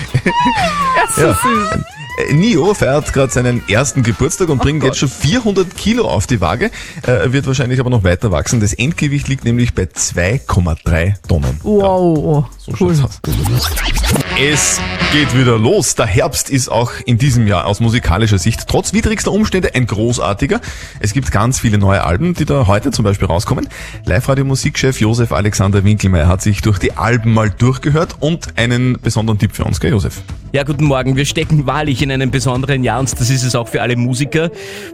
Ja, 0.13 1.33
so 1.33 1.33
süß. 1.33 1.69
Äh, 2.29 2.33
Nio 2.33 2.73
feiert 2.73 3.13
gerade 3.13 3.31
seinen 3.31 3.67
ersten 3.69 4.03
Geburtstag 4.03 4.49
und 4.49 4.61
bringt 4.61 4.83
jetzt 4.83 4.97
schon 4.97 5.09
400 5.09 5.75
Kilo 5.75 6.07
auf 6.07 6.27
die 6.27 6.41
Waage. 6.41 6.71
Äh, 7.03 7.31
wird 7.31 7.47
wahrscheinlich 7.47 7.79
aber 7.79 7.89
noch 7.89 8.03
weiter 8.03 8.31
wachsen. 8.31 8.59
Das 8.59 8.73
Endgewicht 8.73 9.27
liegt 9.27 9.45
nämlich 9.45 9.73
bei 9.73 9.83
2,3 9.83 11.13
Tonnen. 11.27 11.59
Wow, 11.63 12.45
So 12.57 12.75
schaut's 12.75 13.01
aus. 13.03 13.21
Es 14.39 14.79
geht 15.11 15.37
wieder 15.37 15.57
los. 15.57 15.95
Der 15.95 16.05
Herbst 16.05 16.49
ist 16.49 16.69
auch 16.69 16.91
in 17.05 17.17
diesem 17.17 17.47
Jahr 17.47 17.65
aus 17.65 17.79
musikalischer 17.79 18.37
Sicht 18.37 18.67
trotz 18.67 18.93
widrigster 18.93 19.31
Umstände 19.31 19.75
ein 19.75 19.85
großartiger. 19.85 20.59
Es 20.99 21.13
gibt 21.13 21.31
ganz 21.31 21.59
viele 21.59 21.77
neue 21.77 22.03
Alben, 22.03 22.33
die 22.33 22.45
da 22.45 22.67
heute 22.67 22.91
zum 22.91 23.03
Beispiel 23.03 23.27
rauskommen. 23.27 23.67
Live-Radio-Musikchef 24.05 24.99
Josef 24.99 25.31
Alexander 25.31 25.83
Winkelmeier 25.83 26.27
hat 26.27 26.41
sich 26.41 26.61
durch 26.61 26.79
die 26.79 26.93
Alben 26.93 27.33
mal 27.33 27.49
durchgehört 27.49 28.15
und 28.19 28.57
einen 28.57 28.99
besonderen 29.01 29.37
Tipp 29.37 29.55
für 29.55 29.63
uns, 29.63 29.79
gell 29.79 29.93
Josef? 30.01 30.23
Ja, 30.51 30.63
guten 30.63 30.85
Morgen. 30.85 31.15
Wir 31.15 31.25
stecken 31.25 31.67
wahrlich 31.67 32.01
in 32.01 32.11
einem 32.11 32.31
besonderen 32.31 32.83
Jahr 32.83 32.99
und 32.99 33.11
das 33.11 33.29
ist 33.29 33.43
es 33.43 33.55
auch 33.55 33.67
für 33.67 33.83
alle 33.83 33.95
Musiker. 33.95 34.49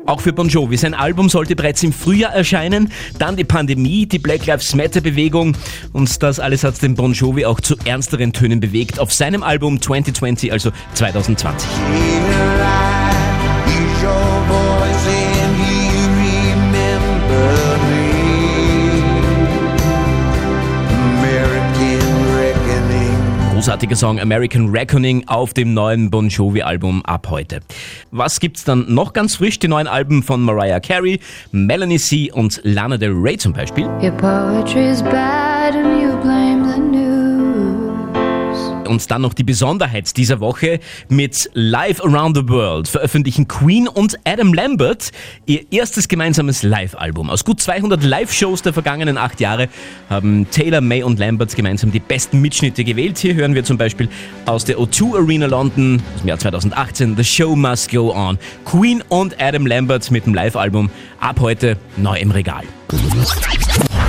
Auch 0.06 0.20
für 0.20 0.34
Bon 0.34 0.50
Jovi. 0.50 0.76
Sein 0.76 0.94
Album 0.94 1.30
sollte 1.30 1.56
bereits 1.56 1.82
im 1.82 1.94
Frühjahr 1.94 2.34
erscheinen. 2.34 2.92
Dann 3.18 3.38
die 3.38 3.46
Pandemie, 3.46 4.06
die 4.06 4.20
Black 4.20 4.46
Lives 4.46 4.76
Matter 4.76 5.00
Bewegung 5.00 5.56
und 5.94 6.22
das 6.22 6.40
alles 6.42 6.66
hat 6.66 6.82
den 6.82 6.96
Bon 6.96 7.14
Jovi 7.14 7.46
auch 7.46 7.62
zu 7.62 7.76
ernsteren 7.86 8.34
Tönen 8.34 8.60
bewegt. 8.60 9.00
Auf 9.00 9.14
seinem 9.14 9.44
Album 9.44 9.82
2020, 9.82 10.52
also 10.52 10.72
2020. 10.94 11.70
Großartiger 23.68 23.98
Song 23.98 24.18
American 24.22 24.70
Reckoning 24.70 25.26
auf 25.28 25.54
dem 25.54 25.74
neuen 25.74 26.10
Bon 26.10 26.30
Jovi 26.30 26.62
Album 26.62 27.04
ab 27.04 27.28
heute. 27.30 27.60
Was 28.12 28.40
gibt's 28.40 28.64
dann 28.64 28.86
noch 28.88 29.12
ganz 29.12 29.36
frisch? 29.36 29.60
Die 29.60 29.68
neuen 29.68 29.88
Alben 29.88 30.24
von 30.24 30.42
Mariah 30.42 30.80
Carey, 30.80 31.20
Melanie 31.52 32.00
C. 32.00 32.32
und 32.32 32.62
Lana 32.64 32.96
Del 32.96 33.12
Rey 33.12 33.38
zum 33.38 33.52
Beispiel. 33.52 33.84
Your 34.02 34.12
poetry's 34.12 35.02
bad 35.02 35.76
and 35.76 36.02
you 36.02 36.16
blame 36.22 36.64
the 36.64 36.80
news. 36.80 37.27
Und 38.88 39.10
dann 39.12 39.22
noch 39.22 39.34
die 39.34 39.44
Besonderheit 39.44 40.16
dieser 40.18 40.40
Woche 40.40 40.80
mit 41.10 41.50
Live 41.54 42.02
Around 42.02 42.38
the 42.38 42.50
World 42.50 42.88
veröffentlichen 42.88 43.48
Queen 43.48 43.88
und 43.88 44.18
Adam 44.24 44.54
Lambert 44.54 45.12
ihr 45.46 45.72
erstes 45.72 46.08
gemeinsames 46.08 46.64
Live-Album. 46.64 47.30
Aus 47.30 47.46
gut 47.46 47.62
200 47.62 48.04
Live-Shows 48.04 48.62
der 48.62 48.74
vergangenen 48.74 49.18
acht 49.18 49.40
Jahre 49.40 49.70
haben 50.10 50.50
Taylor, 50.52 50.82
May 50.82 51.04
und 51.04 51.20
Lambert 51.20 51.56
gemeinsam 51.56 51.92
die 51.92 52.00
besten 52.00 52.42
Mitschnitte 52.42 52.84
gewählt. 52.84 53.18
Hier 53.18 53.36
hören 53.36 53.56
wir 53.56 53.64
zum 53.64 53.78
Beispiel 53.78 54.10
aus 54.46 54.66
der 54.66 54.78
O2 54.78 55.18
Arena 55.18 55.46
London 55.46 56.02
aus 56.16 56.22
dem 56.22 56.28
Jahr 56.30 56.40
2018 56.40 57.16
The 57.18 57.24
Show 57.24 57.56
Must 57.56 57.92
Go 57.92 58.14
On. 58.14 58.38
Queen 58.66 59.04
und 59.10 59.42
Adam 59.42 59.66
Lambert 59.66 60.10
mit 60.12 60.26
dem 60.26 60.34
Live-Album 60.34 60.90
ab 61.20 61.40
heute 61.40 61.78
neu 61.98 62.18
im 62.18 62.32
Regal. 62.32 62.64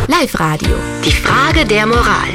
Live 0.09 0.38
Radio. 0.40 0.76
Die 1.05 1.12
Frage 1.12 1.64
der 1.66 1.87
Moral. 1.87 2.29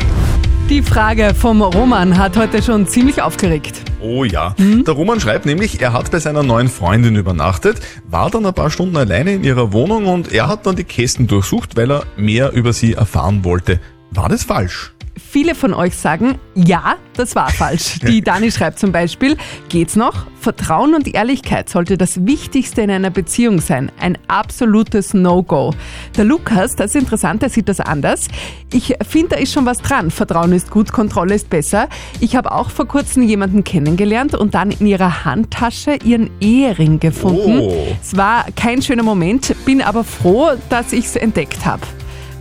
Die 0.70 0.82
Frage 0.82 1.34
vom 1.36 1.62
Roman 1.62 2.18
hat 2.18 2.38
heute 2.38 2.64
schon 2.64 2.88
ziemlich 2.88 3.22
aufgeregt. 3.22 3.82
Oh 4.00 4.24
ja. 4.24 4.56
Der 4.58 4.94
Roman 4.94 5.20
schreibt 5.20 5.46
nämlich, 5.46 5.82
er 5.82 5.92
hat 5.92 6.10
bei 6.10 6.20
seiner 6.20 6.42
neuen 6.42 6.70
Freundin 6.70 7.18
übernachtet, 7.18 7.82
war 8.10 8.30
dann 8.32 8.46
ein 8.46 8.54
paar 8.54 8.70
Stunden 8.70 8.96
alleine 8.96 9.34
in 9.34 9.44
ihrer 9.44 9.74
Wohnung 9.74 10.08
und 10.08 10.32
er 10.32 10.48
hat 10.48 10.66
dann 10.66 10.78
die 10.78 10.86
Kästen 10.86 11.28
durchsucht, 11.28 11.76
weil 11.76 11.92
er 11.92 12.04
mehr 12.16 12.54
über 12.54 12.72
sie 12.72 12.94
erfahren 12.94 13.44
wollte. 13.44 13.82
War 14.12 14.30
das 14.30 14.44
falsch? 14.44 14.93
Viele 15.16 15.54
von 15.54 15.74
euch 15.74 15.96
sagen, 15.96 16.40
ja, 16.56 16.96
das 17.16 17.36
war 17.36 17.50
falsch. 17.50 18.00
Die 18.08 18.22
Dani 18.22 18.52
schreibt 18.52 18.80
zum 18.80 18.92
Beispiel, 18.92 19.38
geht's 19.70 19.96
noch? 19.96 20.26
Vertrauen 20.40 20.96
und 20.96 21.14
Ehrlichkeit 21.14 21.70
sollte 21.70 21.98
das 21.98 22.26
Wichtigste 22.26 22.82
in 22.82 22.92
einer 22.92 23.12
Beziehung 23.12 23.62
sein. 23.62 23.92
Ein 24.00 24.18
absolutes 24.28 25.14
No-Go. 25.14 25.72
Der 26.18 26.26
Lukas, 26.26 26.76
das 26.76 26.96
ist 26.96 27.02
interessant, 27.02 27.42
der 27.44 27.50
sieht 27.50 27.70
das 27.70 27.80
anders. 27.80 28.28
Ich 28.74 28.96
finde, 29.08 29.30
da 29.30 29.36
ist 29.38 29.54
schon 29.54 29.66
was 29.66 29.78
dran. 29.78 30.12
Vertrauen 30.12 30.52
ist 30.52 30.70
gut, 30.70 30.92
Kontrolle 30.92 31.36
ist 31.36 31.50
besser. 31.50 31.88
Ich 32.20 32.36
habe 32.36 32.52
auch 32.52 32.72
vor 32.72 32.88
kurzem 32.88 33.24
jemanden 33.24 33.64
kennengelernt 33.64 34.36
und 34.36 34.54
dann 34.54 34.72
in 34.72 34.88
ihrer 34.88 35.24
Handtasche 35.24 35.98
ihren 36.04 36.30
Ehering 36.42 37.00
gefunden. 37.00 37.60
Oh. 37.60 37.98
Es 38.02 38.18
war 38.18 38.46
kein 38.56 38.82
schöner 38.82 39.04
Moment, 39.04 39.56
bin 39.66 39.82
aber 39.82 40.04
froh, 40.04 40.52
dass 40.70 40.92
ich 40.92 41.06
es 41.06 41.16
entdeckt 41.16 41.66
habe. 41.66 41.84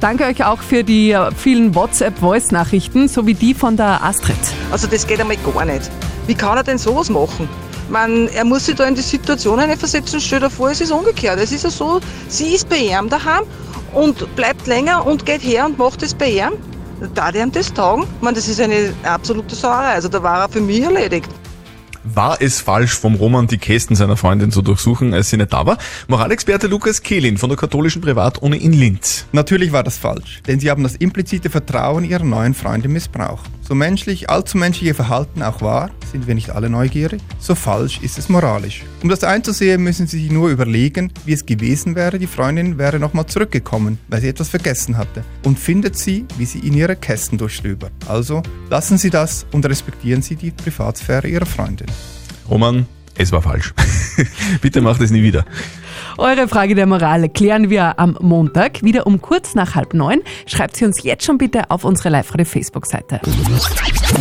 Danke 0.02 0.24
euch 0.24 0.44
auch 0.44 0.60
für 0.60 0.82
die 0.82 1.16
vielen 1.36 1.76
WhatsApp-Voice-Nachrichten, 1.76 3.06
sowie 3.06 3.34
die 3.34 3.54
von 3.54 3.76
der 3.76 4.02
Astrid. 4.02 4.34
Also 4.72 4.88
das 4.88 5.06
geht 5.06 5.20
einmal 5.20 5.36
gar 5.36 5.64
nicht. 5.64 5.92
Wie 6.26 6.34
kann 6.34 6.56
er 6.56 6.64
denn 6.64 6.76
sowas 6.76 7.08
machen? 7.08 7.48
Man, 7.88 8.26
er 8.26 8.44
muss 8.44 8.66
sich 8.66 8.74
da 8.74 8.84
in 8.88 8.96
die 8.96 9.00
Situation 9.00 9.60
versetzen. 9.60 10.20
Stell 10.20 10.40
dir 10.40 10.50
vor, 10.50 10.72
es 10.72 10.80
ist 10.80 10.90
umgekehrt. 10.90 11.38
Es 11.38 11.52
ist 11.52 11.62
ja 11.62 11.70
so, 11.70 12.00
sie 12.26 12.52
ist 12.52 12.68
bei 12.68 12.78
ihm 12.78 13.08
daheim 13.08 13.44
und 13.92 14.34
bleibt 14.34 14.66
länger 14.66 15.06
und 15.06 15.24
geht 15.24 15.44
her 15.44 15.66
und 15.66 15.78
macht 15.78 16.02
es 16.02 16.14
bei 16.14 16.30
ihm. 16.30 16.50
Da 17.14 17.30
der 17.30 17.44
ihm 17.44 17.52
das 17.52 17.72
taugen? 17.72 18.04
Meine, 18.22 18.34
das 18.34 18.48
ist 18.48 18.60
eine 18.60 18.92
absolute 19.04 19.54
Sauerei. 19.54 19.92
Also 19.92 20.08
da 20.08 20.20
war 20.20 20.40
er 20.40 20.48
für 20.48 20.60
mich 20.60 20.80
erledigt. 20.80 21.28
War 22.04 22.42
es 22.42 22.60
falsch 22.60 22.94
vom 22.94 23.14
Roman, 23.14 23.46
die 23.46 23.58
Kästen 23.58 23.94
seiner 23.94 24.16
Freundin 24.16 24.50
zu 24.50 24.60
durchsuchen, 24.60 25.14
als 25.14 25.30
sie 25.30 25.36
nicht 25.36 25.52
da 25.52 25.66
war? 25.66 25.78
Moralexperte 26.08 26.66
Lukas 26.66 27.02
Kehlin 27.02 27.38
von 27.38 27.48
der 27.48 27.56
katholischen 27.56 28.02
Privatuni 28.02 28.56
in 28.56 28.72
Linz. 28.72 29.26
Natürlich 29.30 29.70
war 29.70 29.84
das 29.84 29.98
falsch, 29.98 30.42
denn 30.48 30.58
sie 30.58 30.68
haben 30.68 30.82
das 30.82 30.96
implizite 30.96 31.48
Vertrauen 31.48 32.04
ihrer 32.04 32.24
neuen 32.24 32.54
Freundin 32.54 32.92
missbraucht. 32.92 33.48
So 33.72 33.76
menschlich, 33.76 34.28
allzu 34.28 34.58
menschliche 34.58 34.92
Verhalten 34.92 35.42
auch 35.42 35.62
war, 35.62 35.90
sind 36.12 36.26
wir 36.26 36.34
nicht 36.34 36.50
alle 36.50 36.68
neugierig, 36.68 37.22
so 37.38 37.54
falsch 37.54 38.00
ist 38.02 38.18
es 38.18 38.28
moralisch. 38.28 38.82
Um 39.02 39.08
das 39.08 39.24
einzusehen, 39.24 39.82
müssen 39.82 40.06
Sie 40.06 40.20
sich 40.20 40.30
nur 40.30 40.50
überlegen, 40.50 41.10
wie 41.24 41.32
es 41.32 41.46
gewesen 41.46 41.94
wäre, 41.94 42.18
die 42.18 42.26
Freundin 42.26 42.76
wäre 42.76 42.98
nochmal 42.98 43.24
zurückgekommen, 43.24 43.98
weil 44.08 44.20
sie 44.20 44.28
etwas 44.28 44.50
vergessen 44.50 44.98
hatte, 44.98 45.24
und 45.44 45.58
findet 45.58 45.96
sie, 45.96 46.26
wie 46.36 46.44
sie 46.44 46.58
in 46.58 46.74
ihre 46.74 46.96
Kästen 46.96 47.38
durchstöbert. 47.38 47.92
Also 48.08 48.42
lassen 48.68 48.98
Sie 48.98 49.08
das 49.08 49.46
und 49.52 49.64
respektieren 49.64 50.20
Sie 50.20 50.36
die 50.36 50.50
Privatsphäre 50.50 51.26
Ihrer 51.26 51.46
Freundin. 51.46 51.86
Roman, 52.50 52.86
es 53.16 53.32
war 53.32 53.40
falsch. 53.40 53.72
Bitte 54.60 54.82
macht 54.82 55.00
es 55.00 55.10
nie 55.10 55.22
wieder. 55.22 55.46
Eure 56.22 56.46
Frage 56.46 56.76
der 56.76 56.86
Moral 56.86 57.28
klären 57.28 57.68
wir 57.68 57.98
am 57.98 58.16
Montag, 58.20 58.84
wieder 58.84 59.08
um 59.08 59.20
kurz 59.20 59.56
nach 59.56 59.74
halb 59.74 59.92
neun. 59.92 60.20
Schreibt 60.46 60.76
sie 60.76 60.84
uns 60.84 61.02
jetzt 61.02 61.24
schon 61.24 61.36
bitte 61.36 61.68
auf 61.68 61.84
unsere 61.84 62.10
Live-Radio-Facebook-Seite. 62.10 63.20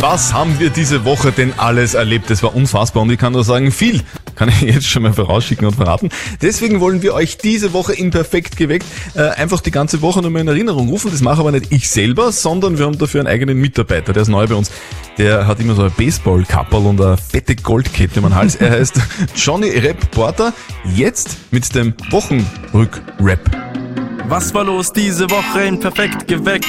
Was 0.00 0.32
haben 0.32 0.58
wir 0.58 0.70
diese 0.70 1.04
Woche 1.04 1.32
denn 1.32 1.52
alles 1.56 1.94
erlebt? 1.94 2.30
Das 2.30 2.42
war 2.42 2.54
unfassbar 2.54 3.02
und 3.02 3.10
ich 3.10 3.18
kann 3.18 3.32
nur 3.32 3.44
sagen, 3.44 3.70
viel. 3.70 4.02
Kann 4.34 4.48
ich 4.48 4.60
jetzt 4.62 4.88
schon 4.88 5.02
mal 5.02 5.12
vorausschicken 5.12 5.66
und 5.66 5.74
verraten. 5.74 6.08
Deswegen 6.40 6.80
wollen 6.80 7.02
wir 7.02 7.14
euch 7.14 7.38
diese 7.38 7.72
Woche 7.72 7.92
in 7.92 8.10
Perfekt 8.10 8.56
geweckt 8.56 8.86
äh, 9.14 9.28
einfach 9.28 9.60
die 9.60 9.70
ganze 9.70 10.02
Woche 10.02 10.22
nochmal 10.22 10.42
in 10.42 10.48
Erinnerung 10.48 10.88
rufen. 10.88 11.10
Das 11.10 11.20
mache 11.20 11.40
aber 11.40 11.52
nicht 11.52 11.66
ich 11.70 11.88
selber, 11.88 12.32
sondern 12.32 12.78
wir 12.78 12.86
haben 12.86 12.98
dafür 12.98 13.20
einen 13.20 13.28
eigenen 13.28 13.60
Mitarbeiter, 13.60 14.12
der 14.12 14.22
ist 14.22 14.28
neu 14.28 14.46
bei 14.46 14.54
uns. 14.54 14.70
Der 15.18 15.46
hat 15.46 15.60
immer 15.60 15.74
so 15.74 15.84
ein 15.84 15.92
Baseball-Kapperl 15.96 16.86
und 16.86 17.00
eine 17.00 17.16
fette 17.16 17.54
Goldkette 17.54 18.20
um 18.20 18.26
den 18.26 18.34
Hals. 18.34 18.56
Er 18.56 18.70
heißt 18.70 18.98
Johnny 19.36 19.70
Rap 19.70 20.10
Porter. 20.10 20.52
Jetzt 20.94 21.36
mit 21.50 21.74
dem 21.74 21.94
Wochenrück-Rap. 22.10 23.81
Was 24.28 24.54
war 24.54 24.64
los 24.64 24.92
diese 24.92 25.28
Woche 25.30 25.62
in 25.62 25.78
Perfekt 25.78 26.26
geweckt? 26.26 26.66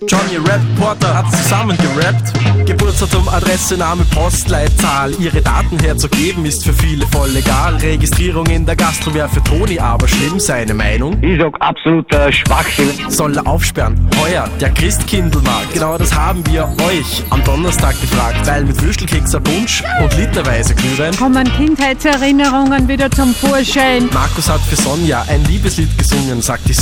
Johnny 0.00 0.36
Rap 0.46 0.60
Porter 0.78 1.14
hat 1.14 1.32
zusammen 1.32 1.76
gerappt. 1.78 2.32
Geburtsdatum, 2.66 3.28
Adresse, 3.28 3.76
Name, 3.76 4.04
Postleitzahl. 4.12 5.12
Ihre 5.20 5.40
Daten 5.40 5.78
herzugeben 5.78 6.44
ist 6.44 6.64
für 6.64 6.72
viele 6.72 7.06
voll 7.06 7.30
legal. 7.30 7.76
Registrierung 7.76 8.46
in 8.46 8.66
der 8.66 8.76
Gastro 8.76 9.14
wäre 9.14 9.28
für 9.28 9.42
Toni 9.44 9.78
aber 9.78 10.08
schlimm. 10.08 10.40
Seine 10.40 10.74
Meinung? 10.74 11.22
Ich 11.22 11.40
sag 11.40 11.54
absoluter 11.60 12.32
Schwachsinn. 12.32 12.90
Soll 13.08 13.36
er 13.36 13.46
aufsperren? 13.46 14.08
Heuer, 14.20 14.48
der 14.60 14.70
Christkindlmarkt. 14.70 15.72
Genau 15.72 15.96
das 15.96 16.14
haben 16.14 16.44
wir 16.46 16.68
euch 16.88 17.22
am 17.30 17.42
Donnerstag 17.44 18.00
gefragt. 18.00 18.46
Weil 18.46 18.64
mit 18.64 18.82
Würstelkekser 18.82 19.40
Punsch 19.40 19.82
und 20.02 20.16
literweise 20.16 20.74
Glühwein. 20.74 21.16
Kommen 21.16 21.50
Kindheitserinnerungen 21.56 22.88
wieder 22.88 23.10
zum 23.10 23.32
Vorschein. 23.34 24.08
Markus 24.12 24.50
hat 24.50 24.60
für 24.62 24.76
Sonja 24.76 25.24
ein 25.28 25.44
Liebeslied 25.44 25.96
gesungen, 25.96 26.42
sagt 26.42 26.68
die 26.68 26.74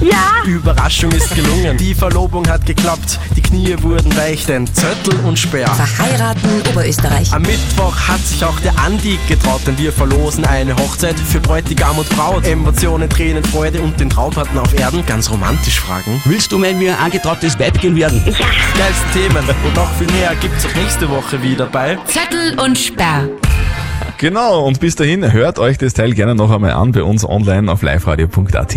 Ja. 0.00 0.42
Überraschung 0.46 1.12
ist 1.12 1.34
gelungen. 1.34 1.76
Die 1.76 1.94
Verlobung 1.94 2.48
hat 2.48 2.66
geklappt. 2.66 3.18
Die 3.36 3.42
Knie 3.42 3.76
wurden 3.80 4.14
weich, 4.16 4.46
denn 4.46 4.66
Zöttel 4.66 5.18
und 5.24 5.38
Speer. 5.38 5.68
Verheiraten 5.68 6.48
Oberösterreich. 6.60 7.32
Am 7.32 7.42
Mittwoch 7.42 7.96
hat 8.08 8.20
sich 8.20 8.44
auch 8.44 8.58
der 8.60 8.76
Andi 8.78 9.18
getraut, 9.28 9.60
denn 9.66 9.78
wir 9.78 9.92
verlosen 9.92 10.44
eine 10.44 10.74
Hochzeit 10.76 11.18
für 11.18 11.40
Bräutigam 11.40 11.98
und 11.98 12.08
Braut. 12.10 12.46
Emotionen, 12.46 13.08
Tränen, 13.08 13.44
Freude 13.44 13.80
und 13.80 13.98
den 14.00 14.10
Traumpartner 14.10 14.62
auf 14.62 14.74
Erden. 14.74 15.04
Ganz 15.06 15.30
romantisch 15.30 15.80
fragen. 15.80 16.20
Willst 16.24 16.50
du 16.52 16.58
mal 16.58 16.78
wie 16.80 16.90
ein 16.90 16.98
angetrautes 16.98 17.58
Weibchen 17.58 17.94
werden? 17.96 18.22
Ja. 18.26 18.46
Geilsten 18.76 19.12
Themen 19.12 19.44
und 19.64 19.76
noch 19.76 19.92
viel 19.94 20.10
mehr 20.12 20.34
gibt's 20.40 20.66
auch 20.66 20.74
nächste 20.74 21.08
Woche 21.08 21.42
wieder 21.42 21.66
bei 21.66 21.96
Zettel 22.06 22.58
und 22.58 22.78
Sperr. 22.78 23.28
Genau, 24.18 24.64
und 24.66 24.78
bis 24.78 24.94
dahin 24.94 25.32
hört 25.32 25.58
euch 25.58 25.78
das 25.78 25.94
Teil 25.94 26.14
gerne 26.14 26.34
noch 26.34 26.50
einmal 26.50 26.72
an 26.72 26.92
bei 26.92 27.02
uns 27.02 27.24
online 27.24 27.70
auf 27.70 27.82
liveradio.at. 27.82 28.76